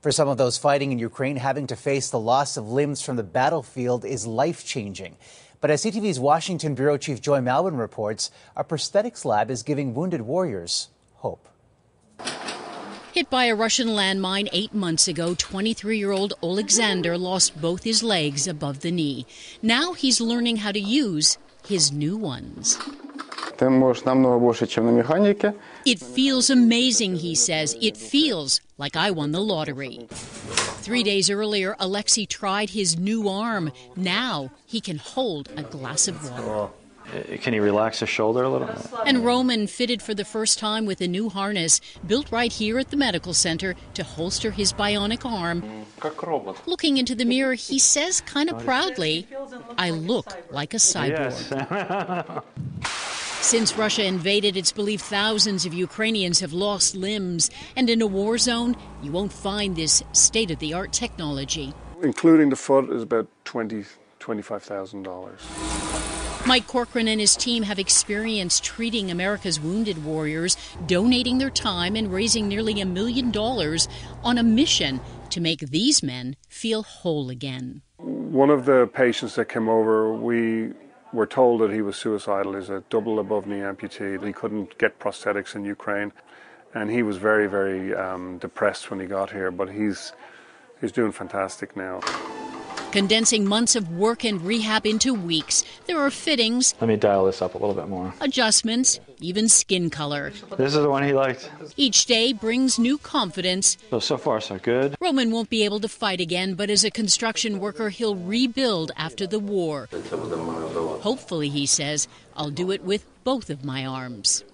For 0.00 0.12
some 0.12 0.28
of 0.28 0.38
those 0.38 0.58
fighting 0.58 0.92
in 0.92 0.98
Ukraine, 0.98 1.36
having 1.36 1.66
to 1.68 1.76
face 1.76 2.08
the 2.08 2.20
loss 2.20 2.56
of 2.56 2.70
limbs 2.70 3.02
from 3.02 3.16
the 3.16 3.22
battlefield 3.22 4.04
is 4.04 4.26
life 4.26 4.64
changing. 4.64 5.16
But 5.60 5.70
as 5.70 5.84
CTV's 5.84 6.20
Washington 6.20 6.74
Bureau 6.74 6.96
Chief 6.96 7.20
Joy 7.20 7.40
Malbon 7.40 7.78
reports, 7.78 8.30
a 8.56 8.62
prosthetics 8.62 9.24
lab 9.24 9.50
is 9.50 9.64
giving 9.64 9.94
wounded 9.94 10.20
warriors 10.20 10.88
hope. 11.16 11.48
Hit 13.12 13.28
by 13.28 13.46
a 13.46 13.56
Russian 13.56 13.88
landmine 13.88 14.48
eight 14.52 14.72
months 14.72 15.08
ago, 15.08 15.34
23 15.34 15.98
year 15.98 16.12
old 16.12 16.34
Alexander 16.42 17.18
lost 17.18 17.60
both 17.60 17.82
his 17.82 18.04
legs 18.04 18.46
above 18.46 18.80
the 18.80 18.92
knee. 18.92 19.26
Now 19.60 19.94
he's 19.94 20.20
learning 20.20 20.58
how 20.58 20.70
to 20.70 20.78
use 20.78 21.38
his 21.66 21.90
new 21.90 22.16
ones. 22.16 22.78
It 25.84 25.98
feels 26.00 26.50
amazing, 26.50 27.16
he 27.16 27.34
says. 27.34 27.76
It 27.80 27.96
feels 27.96 28.60
like 28.78 28.96
I 28.96 29.10
won 29.10 29.32
the 29.32 29.40
lottery. 29.40 30.06
Three 30.08 31.02
days 31.02 31.28
earlier, 31.28 31.76
Alexei 31.78 32.24
tried 32.24 32.70
his 32.70 32.98
new 32.98 33.28
arm. 33.28 33.72
Now 33.96 34.50
he 34.64 34.80
can 34.80 34.98
hold 34.98 35.50
a 35.56 35.62
glass 35.62 36.08
of 36.08 36.30
water. 36.30 36.72
Can 37.40 37.54
he 37.54 37.60
relax 37.60 38.00
his 38.00 38.08
shoulder 38.08 38.42
a 38.42 38.48
little? 38.50 38.70
And 39.06 39.24
Roman 39.24 39.66
fitted 39.66 40.02
for 40.02 40.12
the 40.14 40.26
first 40.26 40.58
time 40.58 40.84
with 40.84 41.00
a 41.00 41.08
new 41.08 41.30
harness 41.30 41.80
built 42.06 42.30
right 42.30 42.52
here 42.52 42.78
at 42.78 42.90
the 42.90 42.96
medical 42.98 43.32
center 43.32 43.74
to 43.94 44.04
holster 44.04 44.50
his 44.50 44.72
bionic 44.74 45.24
arm. 45.24 45.86
Looking 46.66 46.98
into 46.98 47.14
the 47.14 47.24
mirror, 47.24 47.54
he 47.54 47.78
says 47.78 48.20
kind 48.20 48.50
of 48.50 48.62
proudly, 48.62 49.26
I 49.78 49.90
look 49.90 50.36
like 50.50 50.74
a 50.74 50.76
cyborg. 50.76 52.42
Since 53.40 53.78
Russia 53.78 54.04
invaded, 54.04 54.56
it's 54.56 54.72
believed 54.72 55.02
thousands 55.02 55.64
of 55.64 55.72
Ukrainians 55.72 56.40
have 56.40 56.52
lost 56.52 56.94
limbs. 56.94 57.50
And 57.76 57.88
in 57.88 58.02
a 58.02 58.06
war 58.06 58.36
zone, 58.36 58.76
you 59.02 59.10
won't 59.10 59.32
find 59.32 59.74
this 59.74 60.02
state 60.12 60.50
of 60.50 60.58
the 60.58 60.74
art 60.74 60.92
technology. 60.92 61.72
Including 62.02 62.50
the 62.50 62.56
foot 62.56 62.90
is 62.90 63.02
about 63.02 63.26
twenty, 63.44 63.84
twenty-five 64.18 64.62
thousand 64.62 65.04
dollars. 65.04 65.40
Mike 66.46 66.66
Corcoran 66.66 67.08
and 67.08 67.20
his 67.20 67.36
team 67.36 67.62
have 67.62 67.78
experience 67.78 68.60
treating 68.60 69.10
America's 69.10 69.58
wounded 69.58 70.04
warriors, 70.04 70.56
donating 70.86 71.38
their 71.38 71.50
time 71.50 71.96
and 71.96 72.12
raising 72.12 72.48
nearly 72.48 72.80
a 72.80 72.86
million 72.86 73.30
dollars 73.30 73.88
on 74.22 74.38
a 74.38 74.42
mission 74.42 75.00
to 75.30 75.40
make 75.40 75.60
these 75.60 76.02
men 76.02 76.36
feel 76.48 76.82
whole 76.82 77.30
again. 77.30 77.82
One 77.98 78.50
of 78.50 78.66
the 78.66 78.86
patients 78.86 79.34
that 79.34 79.48
came 79.48 79.68
over, 79.68 80.12
we 80.12 80.72
were 81.12 81.26
told 81.26 81.60
that 81.60 81.72
he 81.72 81.82
was 81.82 81.96
suicidal. 81.96 82.54
He's 82.54 82.70
a 82.70 82.82
double 82.90 83.18
above 83.18 83.46
knee 83.46 83.60
amputee. 83.60 84.24
He 84.24 84.32
couldn't 84.32 84.78
get 84.78 84.98
prosthetics 84.98 85.54
in 85.54 85.64
Ukraine, 85.64 86.12
and 86.74 86.90
he 86.90 87.02
was 87.02 87.16
very, 87.16 87.46
very 87.46 87.94
um, 87.94 88.38
depressed 88.38 88.90
when 88.90 89.00
he 89.00 89.06
got 89.06 89.30
here. 89.30 89.50
But 89.50 89.70
he's 89.70 90.12
he's 90.80 90.92
doing 90.92 91.12
fantastic 91.12 91.76
now. 91.76 92.00
Condensing 92.90 93.46
months 93.46 93.76
of 93.76 93.90
work 93.90 94.24
and 94.24 94.40
rehab 94.40 94.86
into 94.86 95.12
weeks, 95.12 95.62
there 95.86 95.98
are 95.98 96.10
fittings. 96.10 96.74
Let 96.80 96.88
me 96.88 96.96
dial 96.96 97.26
this 97.26 97.42
up 97.42 97.54
a 97.54 97.58
little 97.58 97.74
bit 97.74 97.86
more. 97.86 98.14
Adjustments, 98.22 98.98
even 99.20 99.48
skin 99.50 99.90
color. 99.90 100.32
This 100.56 100.74
is 100.74 100.82
the 100.82 100.88
one 100.88 101.02
he 101.02 101.12
liked. 101.12 101.50
Each 101.76 102.06
day 102.06 102.32
brings 102.32 102.78
new 102.78 102.96
confidence. 102.96 103.76
So, 103.90 103.98
so 104.00 104.16
far, 104.16 104.40
so 104.40 104.58
good. 104.58 104.96
Roman 105.00 105.30
won't 105.30 105.50
be 105.50 105.64
able 105.64 105.80
to 105.80 105.88
fight 105.88 106.18
again, 106.18 106.54
but 106.54 106.70
as 106.70 106.82
a 106.82 106.90
construction 106.90 107.58
worker, 107.58 107.90
he'll 107.90 108.16
rebuild 108.16 108.90
after 108.96 109.26
the 109.26 109.38
war. 109.38 109.88
Hopefully, 111.02 111.50
he 111.50 111.66
says, 111.66 112.08
I'll 112.36 112.50
do 112.50 112.70
it 112.70 112.82
with 112.82 113.04
both 113.22 113.50
of 113.50 113.64
my 113.64 113.84
arms. 113.84 114.44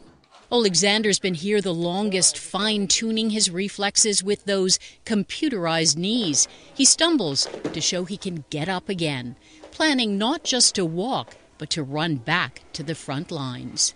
Alexander's 0.54 1.18
been 1.18 1.34
here 1.34 1.60
the 1.60 1.74
longest, 1.74 2.38
fine 2.38 2.86
tuning 2.86 3.30
his 3.30 3.50
reflexes 3.50 4.22
with 4.22 4.44
those 4.44 4.78
computerized 5.04 5.96
knees. 5.96 6.46
He 6.72 6.84
stumbles 6.84 7.48
to 7.72 7.80
show 7.80 8.04
he 8.04 8.16
can 8.16 8.44
get 8.50 8.68
up 8.68 8.88
again, 8.88 9.34
planning 9.72 10.16
not 10.16 10.44
just 10.44 10.76
to 10.76 10.84
walk, 10.84 11.34
but 11.58 11.70
to 11.70 11.82
run 11.82 12.14
back 12.14 12.62
to 12.74 12.84
the 12.84 12.94
front 12.94 13.32
lines. 13.32 13.94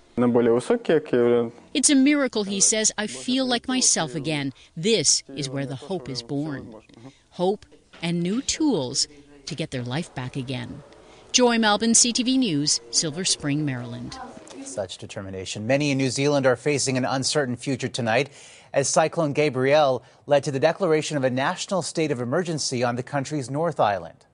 It's 1.75 1.91
a 1.91 1.95
miracle, 1.95 2.43
he 2.43 2.59
says. 2.59 2.91
I 2.99 3.07
feel 3.07 3.47
like 3.47 3.69
myself 3.69 4.17
again. 4.17 4.53
This 4.77 5.23
is 5.37 5.49
where 5.49 5.65
the 5.65 5.77
hope 5.77 6.09
is 6.09 6.25
born. 6.25 6.75
Hope 7.31 7.67
and 8.03 8.21
new 8.21 8.43
tools 8.43 9.07
to 9.47 9.55
get 9.55 9.71
their 9.71 9.85
life 9.85 10.13
back 10.13 10.35
again. 10.35 10.83
Joy 11.31 11.59
Malbon, 11.59 11.95
CTV 11.95 12.37
News, 12.37 12.81
Silver 12.91 13.25
Spring, 13.25 13.65
Maryland 13.65 14.19
such 14.69 14.99
determination. 14.99 15.67
Many 15.67 15.91
in 15.91 15.99
New 15.99 16.11
Zealand 16.11 16.47
are 16.47 16.57
facing 16.57 16.97
an 16.97 17.05
uncertain 17.05 17.57
future 17.57 17.89
tonight 17.89 18.31
as 18.73 18.89
Cyclone 18.89 19.33
Gabrielle 19.33 20.03
led 20.27 20.45
to 20.45 20.51
the 20.51 20.61
declaration 20.61 21.17
of 21.17 21.25
a 21.25 21.31
national 21.31 21.83
state 21.83 22.11
of 22.11 22.21
emergency 22.21 22.85
on 22.85 22.97
the 22.97 23.03
country's 23.03 23.51
North 23.51 23.81
Island. 23.81 24.25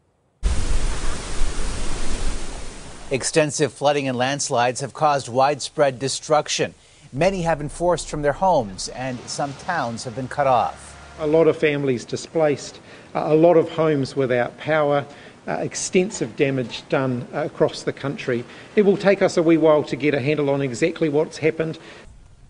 Extensive 3.10 3.72
flooding 3.72 4.08
and 4.08 4.18
landslides 4.18 4.80
have 4.80 4.92
caused 4.92 5.28
widespread 5.28 5.98
destruction. 5.98 6.74
Many 7.12 7.42
have 7.42 7.58
been 7.58 7.68
forced 7.68 8.08
from 8.08 8.22
their 8.22 8.32
homes, 8.32 8.88
and 8.88 9.20
some 9.20 9.52
towns 9.54 10.02
have 10.04 10.16
been 10.16 10.26
cut 10.26 10.48
off. 10.48 10.90
A 11.20 11.26
lot 11.26 11.46
of 11.46 11.56
families 11.56 12.04
displaced, 12.04 12.80
a 13.14 13.34
lot 13.34 13.56
of 13.56 13.70
homes 13.70 14.16
without 14.16 14.58
power, 14.58 15.06
uh, 15.46 15.52
extensive 15.52 16.36
damage 16.36 16.88
done 16.88 17.26
uh, 17.32 17.44
across 17.44 17.82
the 17.82 17.92
country. 17.92 18.44
It 18.76 18.82
will 18.82 18.96
take 18.96 19.22
us 19.22 19.36
a 19.36 19.42
wee 19.42 19.56
while 19.56 19.82
to 19.84 19.96
get 19.96 20.14
a 20.14 20.20
handle 20.20 20.50
on 20.50 20.62
exactly 20.62 21.08
what's 21.08 21.38
happened. 21.38 21.78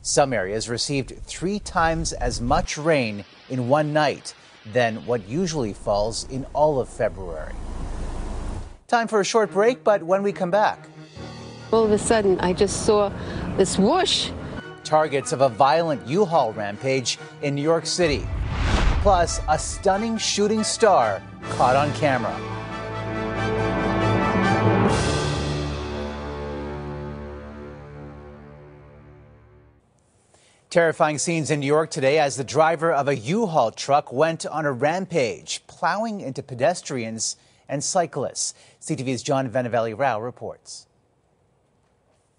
Some 0.03 0.33
areas 0.33 0.69
received 0.69 1.17
three 1.25 1.59
times 1.59 2.13
as 2.13 2.41
much 2.41 2.77
rain 2.77 3.25
in 3.49 3.69
one 3.69 3.93
night 3.93 4.35
than 4.73 5.07
what 5.07 5.29
usually 5.29 5.73
falls 5.73 6.29
in 6.29 6.45
all 6.53 6.79
of 6.79 6.89
February. 6.89 7.55
Time 8.87 9.09
for 9.09 9.21
a 9.21 9.25
short 9.25 9.51
break, 9.51 9.83
but 9.83 10.03
when 10.03 10.23
we 10.23 10.33
come 10.33 10.51
back. 10.51 10.89
All 11.73 11.85
of 11.85 11.91
a 11.91 11.99
sudden, 11.99 12.39
I 12.41 12.53
just 12.53 12.85
saw 12.85 13.11
this 13.57 13.79
whoosh. 13.79 14.31
Targets 14.85 15.33
of 15.33 15.41
a 15.41 15.49
violent 15.49 16.07
U 16.07 16.25
Haul 16.25 16.53
rampage 16.53 17.19
in 17.43 17.55
New 17.55 17.63
York 17.63 17.87
City. 17.87 18.27
Plus, 19.01 19.41
a 19.49 19.59
stunning 19.59 20.17
shooting 20.19 20.63
star 20.63 21.23
caught 21.51 21.77
on 21.77 21.93
camera. 21.95 22.54
Terrifying 30.75 31.19
scenes 31.19 31.53
in 31.53 31.61
New 31.61 31.69
York 31.69 31.89
today 31.93 32.19
as 32.19 32.35
the 32.35 32.43
driver 32.43 32.93
of 32.93 33.07
a 33.07 33.15
U-Haul 33.15 33.71
truck 33.71 34.13
went 34.13 34.45
on 34.45 34.67
a 34.67 34.73
rampage, 34.73 35.63
plowing 35.69 36.21
into 36.21 36.43
pedestrians 36.43 37.37
and 37.69 37.85
cyclists. 37.85 38.55
CTV's 38.81 39.23
John 39.23 39.49
Vennavally 39.49 39.97
Rao 39.97 40.21
reports. 40.21 40.89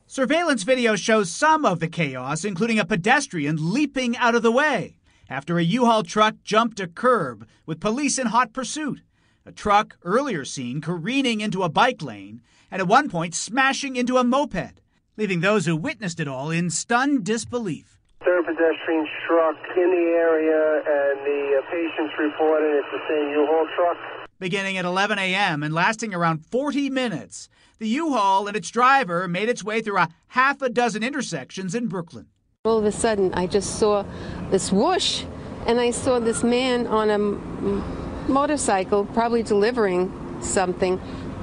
Surveillance 0.05 0.63
video 0.63 0.97
shows 0.97 1.31
some 1.31 1.63
of 1.63 1.79
the 1.79 1.87
chaos, 1.87 2.43
including 2.43 2.77
a 2.77 2.83
pedestrian 2.83 3.71
leaping 3.71 4.17
out 4.17 4.35
of 4.35 4.43
the 4.43 4.51
way 4.51 4.97
after 5.29 5.57
a 5.57 5.63
U-Haul 5.63 6.03
truck 6.03 6.35
jumped 6.43 6.81
a 6.81 6.87
curb 6.87 7.47
with 7.65 7.79
police 7.79 8.19
in 8.19 8.27
hot 8.27 8.51
pursuit. 8.51 8.99
A 9.45 9.53
truck 9.53 9.97
earlier 10.03 10.43
seen 10.43 10.81
careening 10.81 11.39
into 11.39 11.63
a 11.63 11.69
bike 11.69 12.01
lane 12.01 12.41
and 12.69 12.81
at 12.81 12.87
one 12.89 13.09
point 13.09 13.33
smashing 13.33 13.95
into 13.95 14.17
a 14.17 14.25
moped, 14.25 14.81
leaving 15.15 15.39
those 15.39 15.65
who 15.65 15.77
witnessed 15.77 16.19
it 16.19 16.27
all 16.27 16.51
in 16.51 16.69
stunned 16.69 17.23
disbelief 17.23 17.94
third 18.25 18.45
pedestrian 18.45 19.07
truck 19.27 19.55
in 19.77 19.89
the 19.91 20.07
area, 20.17 20.81
and 20.81 21.25
the 21.25 21.61
uh, 21.61 21.71
patients 21.71 22.13
reported 22.19 22.75
it's 22.83 22.87
the 22.91 22.99
same 23.07 23.29
U-Haul 23.29 23.67
truck. 23.75 23.97
Beginning 24.39 24.77
at 24.77 24.83
11 24.85 25.17
a.m. 25.19 25.63
and 25.63 25.73
lasting 25.73 26.13
around 26.13 26.45
40 26.45 26.89
minutes, 26.89 27.47
the 27.79 27.87
U-Haul 27.87 28.47
and 28.47 28.57
its 28.57 28.69
driver 28.71 29.27
made 29.27 29.47
its 29.47 29.63
way 29.63 29.81
through 29.81 29.97
a 29.99 30.09
half 30.29 30.61
a 30.61 30.69
dozen 30.69 31.03
intersections 31.03 31.75
in 31.75 31.87
Brooklyn. 31.87 32.27
All 32.65 32.77
of 32.77 32.85
a 32.85 32.91
sudden, 32.91 33.33
I 33.33 33.47
just 33.47 33.77
saw 33.79 34.03
this 34.49 34.71
whoosh, 34.71 35.23
and 35.67 35.79
I 35.79 35.91
saw 35.91 36.19
this 36.19 36.43
man 36.43 36.87
on 36.87 37.09
a 37.09 37.13
m- 37.13 37.83
motorcycle, 38.27 39.05
probably 39.05 39.43
delivering 39.43 40.11
something, 40.41 40.99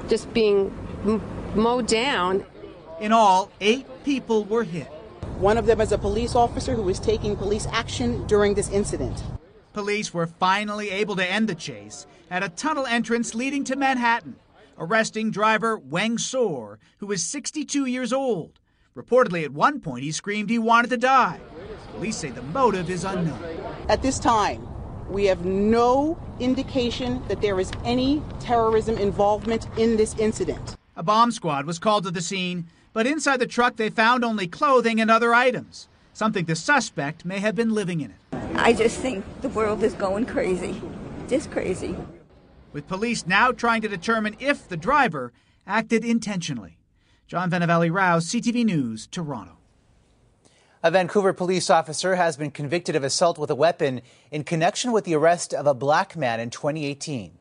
just 0.09 0.31
being 0.33 0.67
m- 1.05 1.21
mowed 1.55 1.87
down. 1.87 2.45
In 2.99 3.11
all, 3.11 3.49
eight 3.61 3.85
people 4.03 4.43
were 4.43 4.63
hit. 4.63 4.92
One 5.39 5.57
of 5.57 5.65
them 5.65 5.81
is 5.81 5.91
a 5.91 5.97
police 5.97 6.35
officer 6.35 6.75
who 6.75 6.83
was 6.83 6.99
taking 6.99 7.35
police 7.35 7.67
action 7.71 8.25
during 8.27 8.53
this 8.53 8.69
incident. 8.69 9.23
Police 9.73 10.13
were 10.13 10.27
finally 10.27 10.89
able 10.89 11.15
to 11.15 11.25
end 11.25 11.49
the 11.49 11.55
chase 11.55 12.05
at 12.29 12.43
a 12.43 12.49
tunnel 12.49 12.85
entrance 12.85 13.33
leading 13.35 13.63
to 13.65 13.75
Manhattan. 13.75 14.35
arresting 14.77 15.31
driver 15.31 15.77
Weng 15.79 16.19
Sor, 16.19 16.79
who 16.97 17.11
is 17.11 17.23
62 17.23 17.85
years 17.85 18.11
old. 18.11 18.59
Reportedly, 18.95 19.43
at 19.43 19.51
one 19.51 19.79
point, 19.79 20.03
he 20.03 20.11
screamed 20.11 20.49
he 20.49 20.59
wanted 20.59 20.89
to 20.89 20.97
die. 20.97 21.39
Police 21.93 22.17
say 22.17 22.29
the 22.29 22.41
motive 22.41 22.89
is 22.89 23.03
unknown. 23.03 23.39
At 23.89 24.01
this 24.01 24.19
time, 24.19 24.67
we 25.09 25.25
have 25.25 25.45
no 25.45 26.17
indication 26.39 27.21
that 27.27 27.41
there 27.41 27.59
is 27.59 27.71
any 27.83 28.21
terrorism 28.39 28.97
involvement 28.97 29.67
in 29.77 29.97
this 29.97 30.15
incident. 30.17 30.75
A 30.95 31.03
bomb 31.03 31.31
squad 31.31 31.65
was 31.65 31.79
called 31.79 32.03
to 32.03 32.11
the 32.11 32.21
scene, 32.21 32.67
but 32.93 33.07
inside 33.07 33.37
the 33.37 33.47
truck 33.47 33.75
they 33.75 33.89
found 33.89 34.23
only 34.23 34.47
clothing 34.47 35.01
and 35.01 35.11
other 35.11 35.33
items, 35.33 35.89
something 36.13 36.45
the 36.45 36.55
suspect 36.55 37.25
may 37.25 37.39
have 37.39 37.55
been 37.55 37.73
living 37.73 38.01
in 38.01 38.11
it. 38.11 38.37
I 38.55 38.73
just 38.73 38.99
think 38.99 39.25
the 39.41 39.49
world 39.49 39.83
is 39.83 39.93
going 39.93 40.25
crazy. 40.25 40.79
Just 41.27 41.51
crazy. 41.51 41.95
With 42.71 42.87
police 42.87 43.25
now 43.25 43.51
trying 43.51 43.81
to 43.81 43.87
determine 43.87 44.35
if 44.39 44.67
the 44.67 44.77
driver 44.77 45.33
acted 45.65 46.05
intentionally. 46.05 46.77
John 47.27 47.49
Vennavally 47.49 47.91
Rao, 47.91 48.19
CTV 48.19 48.65
News, 48.65 49.07
Toronto. 49.07 49.57
A 50.83 50.91
Vancouver 50.91 51.33
police 51.33 51.69
officer 51.69 52.15
has 52.15 52.35
been 52.35 52.51
convicted 52.51 52.95
of 52.95 53.03
assault 53.03 53.37
with 53.37 53.49
a 53.49 53.55
weapon 53.55 54.01
in 54.31 54.43
connection 54.43 54.91
with 54.91 55.05
the 55.05 55.15
arrest 55.15 55.53
of 55.53 55.65
a 55.65 55.73
black 55.73 56.17
man 56.17 56.39
in 56.39 56.49
2018. 56.49 57.31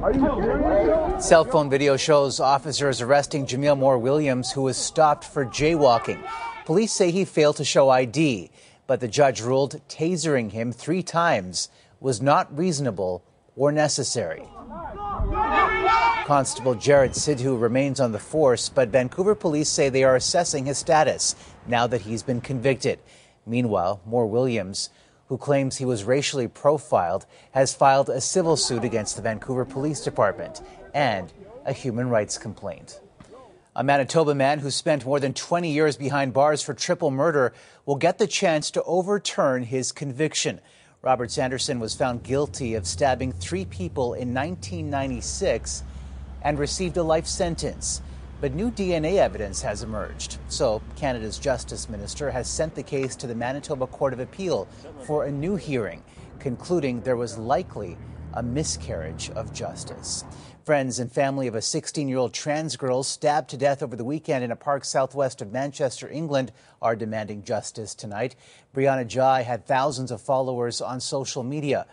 Cell 0.00 1.44
phone 1.44 1.68
video 1.68 1.94
shows 1.94 2.40
officers 2.40 3.02
arresting 3.02 3.44
Jamil 3.44 3.76
Moore 3.76 3.98
Williams, 3.98 4.50
who 4.50 4.62
was 4.62 4.78
stopped 4.78 5.24
for 5.24 5.44
jaywalking. 5.44 6.26
Police 6.64 6.90
say 6.90 7.10
he 7.10 7.26
failed 7.26 7.56
to 7.56 7.66
show 7.66 7.90
ID, 7.90 8.50
but 8.86 9.00
the 9.00 9.08
judge 9.08 9.42
ruled 9.42 9.78
tasering 9.88 10.52
him 10.52 10.72
three 10.72 11.02
times 11.02 11.68
was 12.00 12.22
not 12.22 12.56
reasonable 12.56 13.22
or 13.56 13.72
necessary. 13.72 14.48
Constable 16.24 16.76
Jared 16.76 17.12
Sidhu 17.12 17.60
remains 17.60 18.00
on 18.00 18.12
the 18.12 18.18
force, 18.18 18.70
but 18.70 18.88
Vancouver 18.88 19.34
police 19.34 19.68
say 19.68 19.90
they 19.90 20.04
are 20.04 20.16
assessing 20.16 20.64
his 20.64 20.78
status 20.78 21.36
now 21.66 21.86
that 21.86 22.00
he's 22.00 22.22
been 22.22 22.40
convicted. 22.40 23.00
Meanwhile, 23.46 24.00
Moore 24.06 24.26
Williams, 24.26 24.88
who 25.30 25.38
claims 25.38 25.76
he 25.76 25.84
was 25.84 26.02
racially 26.02 26.48
profiled, 26.48 27.24
has 27.52 27.72
filed 27.72 28.10
a 28.10 28.20
civil 28.20 28.56
suit 28.56 28.82
against 28.82 29.14
the 29.14 29.22
Vancouver 29.22 29.64
Police 29.64 30.00
Department 30.00 30.60
and 30.92 31.32
a 31.64 31.72
human 31.72 32.08
rights 32.08 32.36
complaint. 32.36 33.00
A 33.76 33.84
Manitoba 33.84 34.34
man 34.34 34.58
who 34.58 34.72
spent 34.72 35.06
more 35.06 35.20
than 35.20 35.32
20 35.32 35.70
years 35.70 35.96
behind 35.96 36.32
bars 36.32 36.62
for 36.62 36.74
triple 36.74 37.12
murder 37.12 37.52
will 37.86 37.94
get 37.94 38.18
the 38.18 38.26
chance 38.26 38.72
to 38.72 38.82
overturn 38.82 39.62
his 39.62 39.92
conviction. 39.92 40.60
Robert 41.00 41.30
Sanderson 41.30 41.78
was 41.78 41.94
found 41.94 42.24
guilty 42.24 42.74
of 42.74 42.84
stabbing 42.84 43.30
three 43.30 43.64
people 43.64 44.14
in 44.14 44.34
1996 44.34 45.84
and 46.42 46.58
received 46.58 46.96
a 46.96 47.04
life 47.04 47.28
sentence. 47.28 48.02
But 48.40 48.54
new 48.54 48.70
DNA 48.70 49.16
evidence 49.16 49.60
has 49.60 49.82
emerged. 49.82 50.38
So, 50.48 50.80
Canada's 50.96 51.38
Justice 51.38 51.90
Minister 51.90 52.30
has 52.30 52.48
sent 52.48 52.74
the 52.74 52.82
case 52.82 53.14
to 53.16 53.26
the 53.26 53.34
Manitoba 53.34 53.86
Court 53.86 54.14
of 54.14 54.20
Appeal 54.20 54.66
for 55.06 55.24
a 55.24 55.30
new 55.30 55.56
hearing, 55.56 56.02
concluding 56.38 57.02
there 57.02 57.16
was 57.16 57.36
likely 57.36 57.98
a 58.32 58.42
miscarriage 58.42 59.30
of 59.30 59.52
justice. 59.52 60.24
Friends 60.64 61.00
and 61.00 61.12
family 61.12 61.48
of 61.48 61.54
a 61.54 61.60
16 61.60 62.08
year 62.08 62.16
old 62.16 62.32
trans 62.32 62.76
girl 62.76 63.02
stabbed 63.02 63.50
to 63.50 63.58
death 63.58 63.82
over 63.82 63.96
the 63.96 64.04
weekend 64.04 64.42
in 64.42 64.52
a 64.52 64.56
park 64.56 64.86
southwest 64.86 65.42
of 65.42 65.52
Manchester, 65.52 66.08
England, 66.08 66.52
are 66.80 66.96
demanding 66.96 67.42
justice 67.42 67.94
tonight. 67.94 68.36
Brianna 68.74 69.06
Ghey 69.06 69.42
had 69.42 69.66
thousands 69.66 70.10
of 70.10 70.22
followers 70.22 70.80
on 70.80 71.00
social 71.00 71.42
media. 71.42 71.86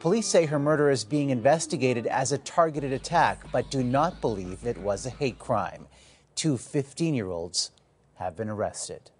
Police 0.00 0.26
say 0.26 0.46
her 0.46 0.58
murder 0.58 0.90
is 0.90 1.04
being 1.04 1.30
investigated 1.30 2.06
as 2.06 2.32
a 2.32 2.38
targeted 2.38 2.92
attack, 2.92 3.44
but 3.52 3.70
do 3.70 3.82
not 3.82 4.20
believe 4.20 4.66
it 4.66 4.78
was 4.78 5.06
a 5.06 5.10
hate 5.10 5.38
crime. 5.38 5.86
Two 6.34 6.58
15 6.58 7.14
year 7.14 7.30
olds 7.30 7.70
have 8.16 8.36
been 8.36 8.48
arrested. 8.48 9.10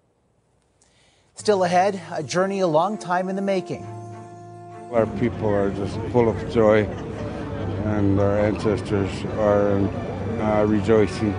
Still 1.33 1.63
ahead, 1.63 2.01
a 2.13 2.23
journey 2.23 2.59
a 2.59 2.67
long 2.67 2.97
time 2.97 3.29
in 3.29 3.35
the 3.35 3.41
making. 3.41 3.83
Our 4.91 5.07
people 5.19 5.49
are 5.49 5.71
just 5.71 5.99
full 6.11 6.29
of 6.29 6.51
joy, 6.51 6.85
and 7.85 8.19
our 8.19 8.39
ancestors 8.39 9.11
are 9.37 9.79
uh, 10.39 10.65
rejoicing. 10.65 11.33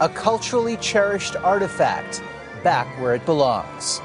A 0.00 0.08
culturally 0.08 0.76
cherished 0.78 1.36
artifact 1.36 2.22
back 2.62 2.86
where 3.00 3.14
it 3.14 3.24
belongs. 3.24 4.00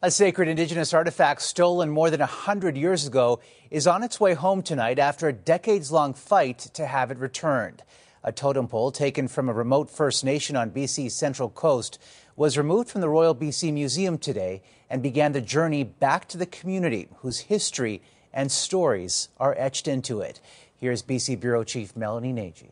A 0.00 0.12
sacred 0.12 0.46
indigenous 0.46 0.94
artifact 0.94 1.42
stolen 1.42 1.90
more 1.90 2.08
than 2.08 2.20
100 2.20 2.76
years 2.76 3.04
ago 3.04 3.40
is 3.68 3.88
on 3.88 4.04
its 4.04 4.20
way 4.20 4.34
home 4.34 4.62
tonight 4.62 5.00
after 5.00 5.26
a 5.26 5.32
decades 5.32 5.90
long 5.90 6.14
fight 6.14 6.60
to 6.74 6.86
have 6.86 7.10
it 7.10 7.18
returned. 7.18 7.82
A 8.22 8.30
totem 8.30 8.68
pole 8.68 8.92
taken 8.92 9.26
from 9.26 9.48
a 9.48 9.52
remote 9.52 9.90
First 9.90 10.24
Nation 10.24 10.54
on 10.54 10.70
BC's 10.70 11.16
central 11.16 11.48
coast 11.48 11.98
was 12.36 12.56
removed 12.56 12.88
from 12.88 13.00
the 13.00 13.08
Royal 13.08 13.34
BC 13.34 13.72
Museum 13.72 14.18
today 14.18 14.62
and 14.88 15.02
began 15.02 15.32
the 15.32 15.40
journey 15.40 15.82
back 15.82 16.28
to 16.28 16.38
the 16.38 16.46
community 16.46 17.08
whose 17.16 17.40
history 17.40 18.00
and 18.32 18.52
stories 18.52 19.30
are 19.40 19.56
etched 19.58 19.88
into 19.88 20.20
it. 20.20 20.40
Here's 20.76 21.02
BC 21.02 21.40
Bureau 21.40 21.64
Chief 21.64 21.96
Melanie 21.96 22.32
Nagy. 22.32 22.70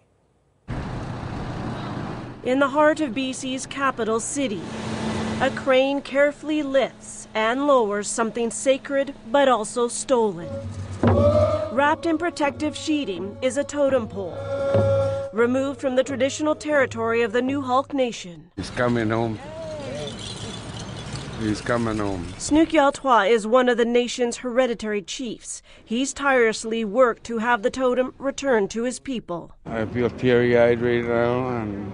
In 2.45 2.61
the 2.61 2.69
heart 2.69 3.01
of 3.01 3.11
BC's 3.11 3.67
capital 3.67 4.21
city, 4.21 4.63
a 5.43 5.51
crane 5.51 6.01
carefully 6.01 6.63
lifts 6.63 7.29
and 7.35 7.67
lowers 7.67 8.09
something 8.09 8.51
sacred 8.51 9.15
but 9.31 9.51
also 9.51 9.87
stolen. 9.87 10.49
Wrapped 11.73 12.07
in 12.07 12.17
protective 12.17 12.75
sheeting 12.75 13.37
is 13.43 13.59
a 13.59 13.65
totem 13.65 14.09
pole, 14.09 14.35
removed 15.35 15.79
from 15.79 15.95
the 15.95 16.03
traditional 16.03 16.55
territory 16.55 17.21
of 17.21 17.33
the 17.33 17.43
Nuxalk 17.43 17.93
Nation. 17.93 18.51
He's 18.57 18.71
coming 18.71 19.11
home. 19.11 19.39
He's 21.39 21.61
coming 21.61 21.99
home. 21.99 22.25
Snuxyaltwa 22.39 23.31
is 23.31 23.47
one 23.47 23.69
of 23.69 23.77
the 23.77 23.85
nation's 23.85 24.39
hereditary 24.39 25.03
chiefs. 25.03 25.61
He's 25.85 26.15
tirelessly 26.15 26.83
worked 26.83 27.25
to 27.25 27.39
have 27.39 27.61
the 27.61 27.69
totem 27.69 28.15
returned 28.19 28.71
to 28.71 28.85
his 28.85 28.99
people. 28.99 29.53
I 29.67 29.85
feel 29.85 30.09
teary 30.09 30.57
eyed 30.59 30.81
right 30.81 31.05
now, 31.05 31.49
and 31.59 31.93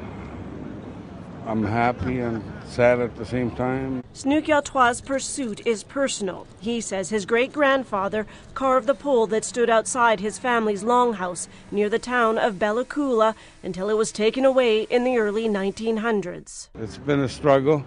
I'm 1.45 1.65
happy 1.65 2.21
and 2.21 2.41
sad 2.69 3.01
at 3.01 3.17
the 3.17 3.25
same 3.25 3.51
time. 3.51 4.03
Snuxyaltwa's 4.15 5.01
pursuit 5.01 5.67
is 5.67 5.83
personal. 5.85 6.47
He 6.61 6.81
says 6.81 7.11
his 7.11 7.27
great 7.27 7.53
grandfather 7.53 8.27
carved 8.55 8.87
the 8.87 8.95
pole 8.95 9.27
that 9.29 9.45
stood 9.45 9.71
outside 9.71 10.21
his 10.21 10.39
family's 10.39 10.85
longhouse 10.85 11.49
near 11.71 11.89
the 11.89 11.99
town 11.99 12.39
of 12.39 12.59
Bella 12.59 12.85
Coola 12.85 13.35
until 13.63 13.89
it 13.89 13.97
was 13.97 14.13
taken 14.13 14.45
away 14.45 14.83
in 14.83 15.05
the 15.05 15.19
early 15.19 15.49
1900s. 15.49 16.69
It's 16.75 16.99
been 16.99 17.21
a 17.21 17.29
struggle. 17.29 17.85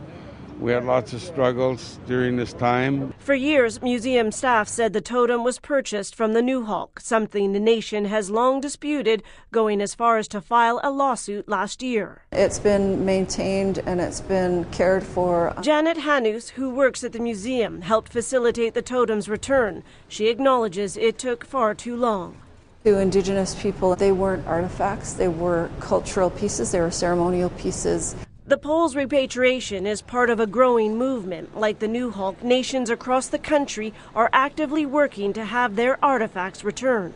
We 0.59 0.71
had 0.71 0.85
lots 0.85 1.11
of 1.11 1.21
struggles 1.21 1.99
during 2.07 2.37
this 2.37 2.53
time. 2.53 3.13
For 3.19 3.35
years, 3.35 3.81
museum 3.81 4.31
staff 4.31 4.69
said 4.69 4.93
the 4.93 5.01
totem 5.01 5.43
was 5.43 5.59
purchased 5.59 6.15
from 6.15 6.31
the 6.33 6.41
Nuxalk, 6.41 7.01
something 7.01 7.51
the 7.51 7.59
nation 7.59 8.05
has 8.05 8.29
long 8.29 8.61
disputed, 8.61 9.21
going 9.51 9.81
as 9.81 9.93
far 9.93 10.17
as 10.17 10.29
to 10.29 10.39
file 10.39 10.79
a 10.81 10.91
lawsuit 10.91 11.49
last 11.49 11.83
year. 11.83 12.21
It's 12.31 12.57
been 12.57 13.03
maintained 13.03 13.79
and 13.85 13.99
it's 13.99 14.21
been 14.21 14.63
cared 14.71 15.03
for. 15.03 15.53
Janet 15.61 15.97
Hanus, 15.97 16.51
who 16.51 16.69
works 16.69 17.03
at 17.03 17.11
the 17.11 17.19
museum, 17.19 17.81
helped 17.81 18.11
facilitate 18.11 18.73
the 18.73 18.81
totem's 18.81 19.27
return. 19.27 19.83
She 20.07 20.27
acknowledges 20.27 20.95
it 20.95 21.17
took 21.17 21.45
far 21.45 21.75
too 21.75 21.97
long. 21.97 22.37
To 22.85 22.99
Indigenous 22.99 23.55
people, 23.55 23.95
they 23.95 24.11
weren't 24.11 24.47
artifacts, 24.47 25.13
they 25.13 25.27
were 25.27 25.69
cultural 25.79 26.29
pieces, 26.29 26.71
they 26.71 26.79
were 26.79 26.91
ceremonial 26.91 27.49
pieces. 27.49 28.15
The 28.47 28.59
pole's 28.59 28.95
repatriation 28.95 29.87
is 29.87 30.03
part 30.03 30.29
of 30.29 30.39
a 30.39 30.45
growing 30.45 30.99
movement. 30.99 31.57
Like 31.57 31.79
the 31.79 31.87
Nuxalk, 31.87 32.43
nations 32.43 32.91
across 32.91 33.27
the 33.27 33.39
country 33.39 33.91
are 34.13 34.29
actively 34.33 34.85
working 34.85 35.33
to 35.33 35.43
have 35.43 35.75
their 35.75 35.97
artifacts 36.05 36.63
returned. 36.63 37.15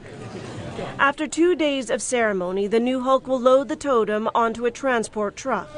After 0.98 1.28
two 1.28 1.54
days 1.54 1.92
of 1.92 2.02
ceremony, 2.02 2.66
the 2.66 2.80
Nuxalk 2.80 3.28
will 3.28 3.40
load 3.40 3.68
the 3.68 3.76
totem 3.76 4.28
onto 4.34 4.66
a 4.66 4.72
transport 4.72 5.36
truck. 5.36 5.70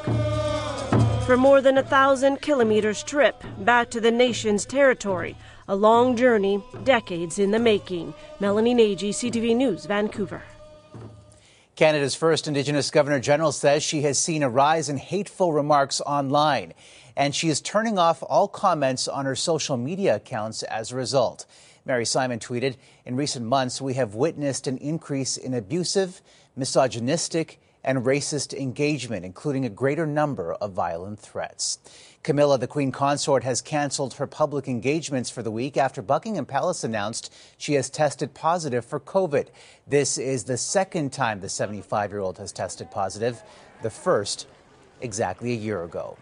For 1.25 1.35
more 1.35 1.59
than 1.59 1.77
a 1.77 1.83
thousand 1.83 2.41
kilometers 2.41 3.03
trip 3.03 3.43
back 3.57 3.89
to 3.89 3.99
the 3.99 4.09
nation's 4.09 4.65
territory, 4.65 5.35
a 5.67 5.75
long 5.75 6.15
journey, 6.15 6.63
decades 6.85 7.39
in 7.39 7.51
the 7.51 7.59
making. 7.59 8.13
Melanie 8.39 8.73
Nagy, 8.73 9.11
CTV 9.11 9.53
News, 9.57 9.85
Vancouver. 9.85 10.43
Canada's 11.81 12.13
first 12.13 12.47
Indigenous 12.47 12.91
Governor 12.91 13.19
General 13.19 13.51
says 13.51 13.81
she 13.81 14.03
has 14.03 14.19
seen 14.19 14.43
a 14.43 14.49
rise 14.49 14.87
in 14.87 14.97
hateful 14.97 15.51
remarks 15.51 15.99
online, 16.01 16.75
and 17.17 17.33
she 17.33 17.49
is 17.49 17.59
turning 17.59 17.97
off 17.97 18.21
all 18.21 18.47
comments 18.47 19.07
on 19.07 19.25
her 19.25 19.35
social 19.35 19.77
media 19.77 20.17
accounts 20.17 20.61
as 20.61 20.91
a 20.91 20.95
result. 20.95 21.47
Mary 21.83 22.05
Simon 22.05 22.37
tweeted 22.37 22.75
In 23.03 23.15
recent 23.15 23.47
months, 23.47 23.81
we 23.81 23.95
have 23.95 24.13
witnessed 24.13 24.67
an 24.67 24.77
increase 24.77 25.37
in 25.37 25.55
abusive, 25.55 26.21
misogynistic, 26.55 27.59
and 27.83 28.05
racist 28.05 28.53
engagement, 28.53 29.25
including 29.25 29.65
a 29.65 29.69
greater 29.69 30.05
number 30.05 30.53
of 30.53 30.73
violent 30.73 31.19
threats. 31.19 31.79
Camilla, 32.23 32.57
the 32.57 32.67
Queen 32.67 32.91
Consort, 32.91 33.43
has 33.43 33.61
canceled 33.61 34.15
her 34.15 34.27
public 34.27 34.67
engagements 34.67 35.29
for 35.29 35.41
the 35.41 35.49
week 35.49 35.75
after 35.75 36.01
Buckingham 36.01 36.45
Palace 36.45 36.83
announced 36.83 37.33
she 37.57 37.73
has 37.73 37.89
tested 37.89 38.33
positive 38.33 38.85
for 38.85 38.99
COVID. 38.99 39.47
This 39.87 40.17
is 40.19 40.43
the 40.43 40.57
second 40.57 41.11
time 41.11 41.39
the 41.39 41.49
75 41.49 42.11
year 42.11 42.19
old 42.19 42.37
has 42.37 42.51
tested 42.51 42.91
positive, 42.91 43.41
the 43.81 43.89
first 43.89 44.47
exactly 45.01 45.51
a 45.51 45.55
year 45.55 45.83
ago. 45.83 46.17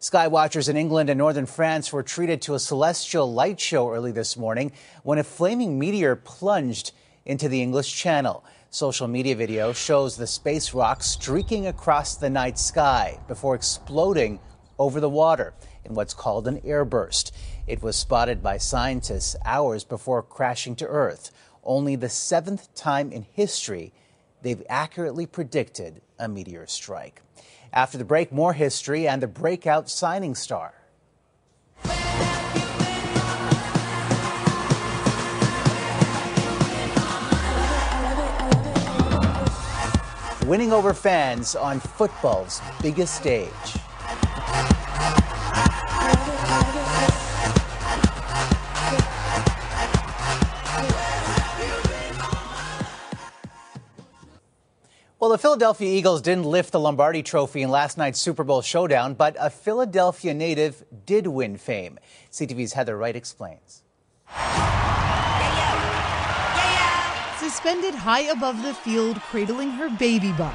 Skywatchers 0.00 0.68
in 0.68 0.76
England 0.76 1.08
and 1.08 1.18
northern 1.18 1.46
France 1.46 1.92
were 1.92 2.02
treated 2.02 2.42
to 2.42 2.54
a 2.54 2.58
celestial 2.58 3.32
light 3.32 3.58
show 3.58 3.90
early 3.90 4.12
this 4.12 4.36
morning 4.36 4.72
when 5.04 5.18
a 5.18 5.24
flaming 5.24 5.78
meteor 5.78 6.16
plunged 6.16 6.92
into 7.24 7.48
the 7.48 7.62
English 7.62 7.94
Channel. 7.94 8.44
Social 8.70 9.06
media 9.06 9.36
video 9.36 9.72
shows 9.72 10.16
the 10.16 10.26
space 10.26 10.74
rock 10.74 11.02
streaking 11.02 11.68
across 11.68 12.16
the 12.16 12.28
night 12.28 12.58
sky 12.58 13.18
before 13.28 13.54
exploding 13.54 14.40
over 14.78 15.00
the 15.00 15.08
water 15.08 15.54
in 15.84 15.94
what's 15.94 16.12
called 16.12 16.48
an 16.48 16.60
airburst. 16.62 17.30
It 17.66 17.80
was 17.80 17.96
spotted 17.96 18.42
by 18.42 18.58
scientists 18.58 19.36
hours 19.44 19.84
before 19.84 20.22
crashing 20.22 20.74
to 20.76 20.86
Earth. 20.86 21.30
Only 21.62 21.96
the 21.96 22.08
seventh 22.08 22.74
time 22.74 23.12
in 23.12 23.26
history 23.32 23.92
they've 24.42 24.62
accurately 24.68 25.26
predicted 25.26 26.02
a 26.18 26.28
meteor 26.28 26.66
strike. 26.66 27.22
After 27.72 27.96
the 27.98 28.04
break, 28.04 28.32
more 28.32 28.52
history 28.52 29.06
and 29.06 29.22
the 29.22 29.28
breakout 29.28 29.88
signing 29.88 30.34
star. 30.34 30.74
Winning 40.46 40.72
over 40.72 40.94
fans 40.94 41.56
on 41.56 41.80
football's 41.80 42.60
biggest 42.80 43.16
stage. 43.16 43.50
Well, 55.18 55.30
the 55.30 55.38
Philadelphia 55.38 55.88
Eagles 55.88 56.22
didn't 56.22 56.44
lift 56.44 56.70
the 56.70 56.78
Lombardi 56.78 57.24
trophy 57.24 57.62
in 57.62 57.70
last 57.70 57.98
night's 57.98 58.20
Super 58.20 58.44
Bowl 58.44 58.62
showdown, 58.62 59.14
but 59.14 59.34
a 59.40 59.50
Philadelphia 59.50 60.32
native 60.32 60.84
did 61.06 61.26
win 61.26 61.56
fame. 61.56 61.98
CTV's 62.30 62.74
Heather 62.74 62.96
Wright 62.96 63.16
explains. 63.16 63.82
Suspended 67.56 67.94
high 67.94 68.20
above 68.20 68.62
the 68.62 68.74
field, 68.74 69.18
cradling 69.22 69.70
her 69.70 69.88
baby 69.88 70.30
bump, 70.32 70.54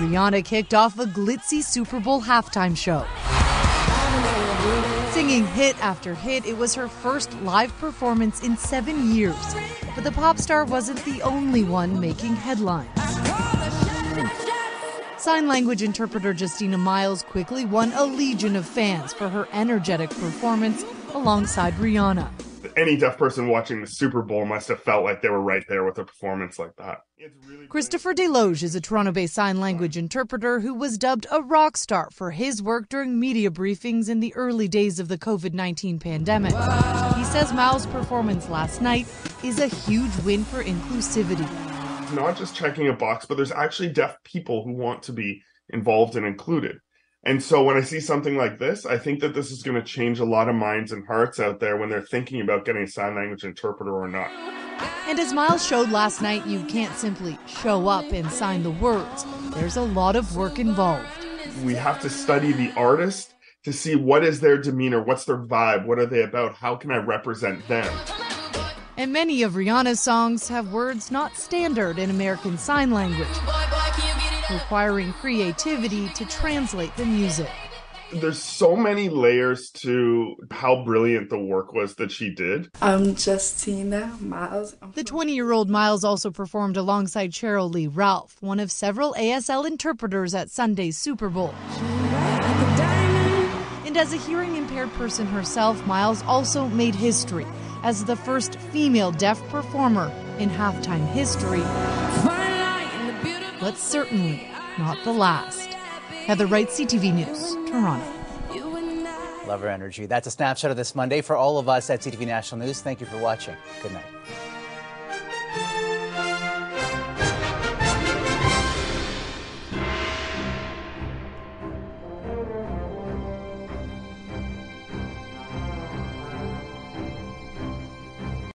Rihanna 0.00 0.44
kicked 0.44 0.74
off 0.74 0.98
a 0.98 1.04
glitzy 1.04 1.62
Super 1.62 2.00
Bowl 2.00 2.20
halftime 2.20 2.76
show. 2.76 3.06
Singing 5.12 5.46
hit 5.46 5.78
after 5.80 6.16
hit, 6.16 6.46
it 6.46 6.58
was 6.58 6.74
her 6.74 6.88
first 6.88 7.32
live 7.42 7.72
performance 7.78 8.42
in 8.42 8.56
seven 8.56 9.14
years. 9.14 9.54
But 9.94 10.02
the 10.02 10.10
pop 10.10 10.38
star 10.38 10.64
wasn't 10.64 11.02
the 11.04 11.22
only 11.22 11.62
one 11.62 12.00
making 12.00 12.34
headlines. 12.34 12.90
Sign 15.16 15.46
language 15.46 15.84
interpreter 15.84 16.32
Justina 16.32 16.76
Miles 16.76 17.22
quickly 17.22 17.66
won 17.66 17.92
a 17.92 18.04
legion 18.04 18.56
of 18.56 18.66
fans 18.66 19.12
for 19.12 19.28
her 19.28 19.46
energetic 19.52 20.10
performance 20.10 20.84
alongside 21.14 21.74
Rihanna. 21.74 22.28
Any 22.76 22.96
deaf 22.96 23.18
person 23.18 23.48
watching 23.48 23.80
the 23.80 23.86
Super 23.86 24.22
Bowl 24.22 24.44
must 24.44 24.68
have 24.68 24.82
felt 24.82 25.04
like 25.04 25.22
they 25.22 25.28
were 25.28 25.40
right 25.40 25.64
there 25.68 25.84
with 25.84 25.98
a 25.98 26.04
performance 26.04 26.58
like 26.58 26.76
that. 26.76 27.02
Christopher 27.68 28.14
Desloges 28.14 28.62
is 28.62 28.74
a 28.74 28.80
Toronto 28.80 29.12
based 29.12 29.34
sign 29.34 29.60
language 29.60 29.96
interpreter 29.96 30.60
who 30.60 30.74
was 30.74 30.98
dubbed 30.98 31.26
a 31.30 31.42
rock 31.42 31.76
star 31.76 32.08
for 32.12 32.30
his 32.30 32.62
work 32.62 32.88
during 32.88 33.18
media 33.18 33.50
briefings 33.50 34.08
in 34.08 34.20
the 34.20 34.34
early 34.34 34.68
days 34.68 34.98
of 34.98 35.08
the 35.08 35.18
COVID 35.18 35.54
19 35.54 35.98
pandemic. 35.98 36.52
He 37.16 37.24
says 37.24 37.52
Mao's 37.52 37.86
performance 37.86 38.48
last 38.48 38.82
night 38.82 39.06
is 39.42 39.58
a 39.58 39.66
huge 39.66 40.16
win 40.24 40.44
for 40.44 40.62
inclusivity. 40.62 41.48
Not 42.14 42.36
just 42.36 42.54
checking 42.54 42.88
a 42.88 42.92
box, 42.92 43.24
but 43.26 43.36
there's 43.36 43.52
actually 43.52 43.90
deaf 43.90 44.22
people 44.24 44.64
who 44.64 44.72
want 44.72 45.02
to 45.04 45.12
be 45.12 45.42
involved 45.70 46.16
and 46.16 46.26
included. 46.26 46.78
And 47.26 47.42
so 47.42 47.62
when 47.62 47.76
I 47.76 47.80
see 47.80 48.00
something 48.00 48.36
like 48.36 48.58
this, 48.58 48.84
I 48.84 48.98
think 48.98 49.20
that 49.20 49.32
this 49.32 49.50
is 49.50 49.62
going 49.62 49.76
to 49.76 49.82
change 49.82 50.20
a 50.20 50.24
lot 50.24 50.48
of 50.48 50.54
minds 50.54 50.92
and 50.92 51.06
hearts 51.06 51.40
out 51.40 51.58
there 51.58 51.78
when 51.78 51.88
they're 51.88 52.02
thinking 52.02 52.42
about 52.42 52.66
getting 52.66 52.82
a 52.82 52.86
sign 52.86 53.14
language 53.14 53.44
interpreter 53.44 53.94
or 53.94 54.08
not. 54.08 54.30
And 55.08 55.18
as 55.18 55.32
Miles 55.32 55.64
showed 55.64 55.90
last 55.90 56.20
night, 56.20 56.46
you 56.46 56.62
can't 56.64 56.94
simply 56.96 57.38
show 57.46 57.88
up 57.88 58.04
and 58.12 58.30
sign 58.30 58.62
the 58.62 58.72
words. 58.72 59.24
There's 59.54 59.76
a 59.76 59.82
lot 59.82 60.16
of 60.16 60.36
work 60.36 60.58
involved. 60.58 61.06
We 61.64 61.74
have 61.76 62.00
to 62.02 62.10
study 62.10 62.52
the 62.52 62.72
artist 62.72 63.34
to 63.62 63.72
see 63.72 63.96
what 63.96 64.22
is 64.22 64.40
their 64.40 64.58
demeanor, 64.58 65.02
what's 65.02 65.24
their 65.24 65.38
vibe, 65.38 65.86
what 65.86 65.98
are 65.98 66.06
they 66.06 66.22
about, 66.22 66.54
how 66.54 66.76
can 66.76 66.90
I 66.90 66.98
represent 66.98 67.66
them. 67.68 67.90
And 68.96 69.12
many 69.12 69.42
of 69.42 69.54
Rihanna's 69.54 70.00
songs 70.00 70.48
have 70.48 70.72
words 70.72 71.10
not 71.10 71.36
standard 71.36 71.98
in 71.98 72.10
American 72.10 72.58
Sign 72.58 72.90
Language, 72.90 73.26
requiring 74.50 75.12
creativity 75.14 76.08
to 76.10 76.24
translate 76.26 76.94
the 76.96 77.04
music. 77.04 77.50
There's 78.12 78.40
so 78.40 78.76
many 78.76 79.08
layers 79.08 79.70
to 79.70 80.36
how 80.50 80.84
brilliant 80.84 81.30
the 81.30 81.38
work 81.38 81.72
was 81.72 81.96
that 81.96 82.12
she 82.12 82.32
did. 82.32 82.70
I'm 82.80 83.16
Justina 83.16 84.16
Miles. 84.20 84.76
The 84.94 85.02
20 85.02 85.34
year 85.34 85.50
old 85.50 85.68
Miles 85.68 86.04
also 86.04 86.30
performed 86.30 86.76
alongside 86.76 87.32
Sheryl 87.32 87.72
Lee 87.72 87.88
Ralph, 87.88 88.36
one 88.40 88.60
of 88.60 88.70
several 88.70 89.14
ASL 89.14 89.66
interpreters 89.66 90.34
at 90.34 90.50
Sunday's 90.50 90.96
Super 90.96 91.28
Bowl. 91.28 91.54
And 93.84 93.96
as 93.96 94.12
a 94.12 94.16
hearing 94.16 94.56
impaired 94.56 94.92
person 94.92 95.26
herself, 95.26 95.84
Miles 95.86 96.22
also 96.22 96.68
made 96.68 96.94
history 96.94 97.46
as 97.82 98.04
the 98.04 98.16
first 98.16 98.56
female 98.56 99.10
deaf 99.12 99.42
performer 99.48 100.12
in 100.38 100.48
halftime 100.50 101.06
history, 101.08 101.62
but 103.64 103.78
certainly 103.78 104.46
not 104.76 105.02
the 105.04 105.12
last. 105.12 105.72
Heather 106.26 106.44
Wright, 106.44 106.68
CTV 106.68 107.14
News, 107.14 107.54
Toronto. 107.66 108.04
Love 109.48 109.62
her 109.62 109.70
energy. 109.70 110.04
That's 110.04 110.26
a 110.26 110.30
snapshot 110.30 110.70
of 110.70 110.76
this 110.76 110.94
Monday 110.94 111.22
for 111.22 111.34
all 111.34 111.56
of 111.56 111.66
us 111.66 111.88
at 111.88 112.00
CTV 112.00 112.26
National 112.26 112.60
News. 112.66 112.82
Thank 112.82 113.00
you 113.00 113.06
for 113.06 113.16
watching. 113.16 113.56
Good 113.82 113.92
night. 113.92 114.04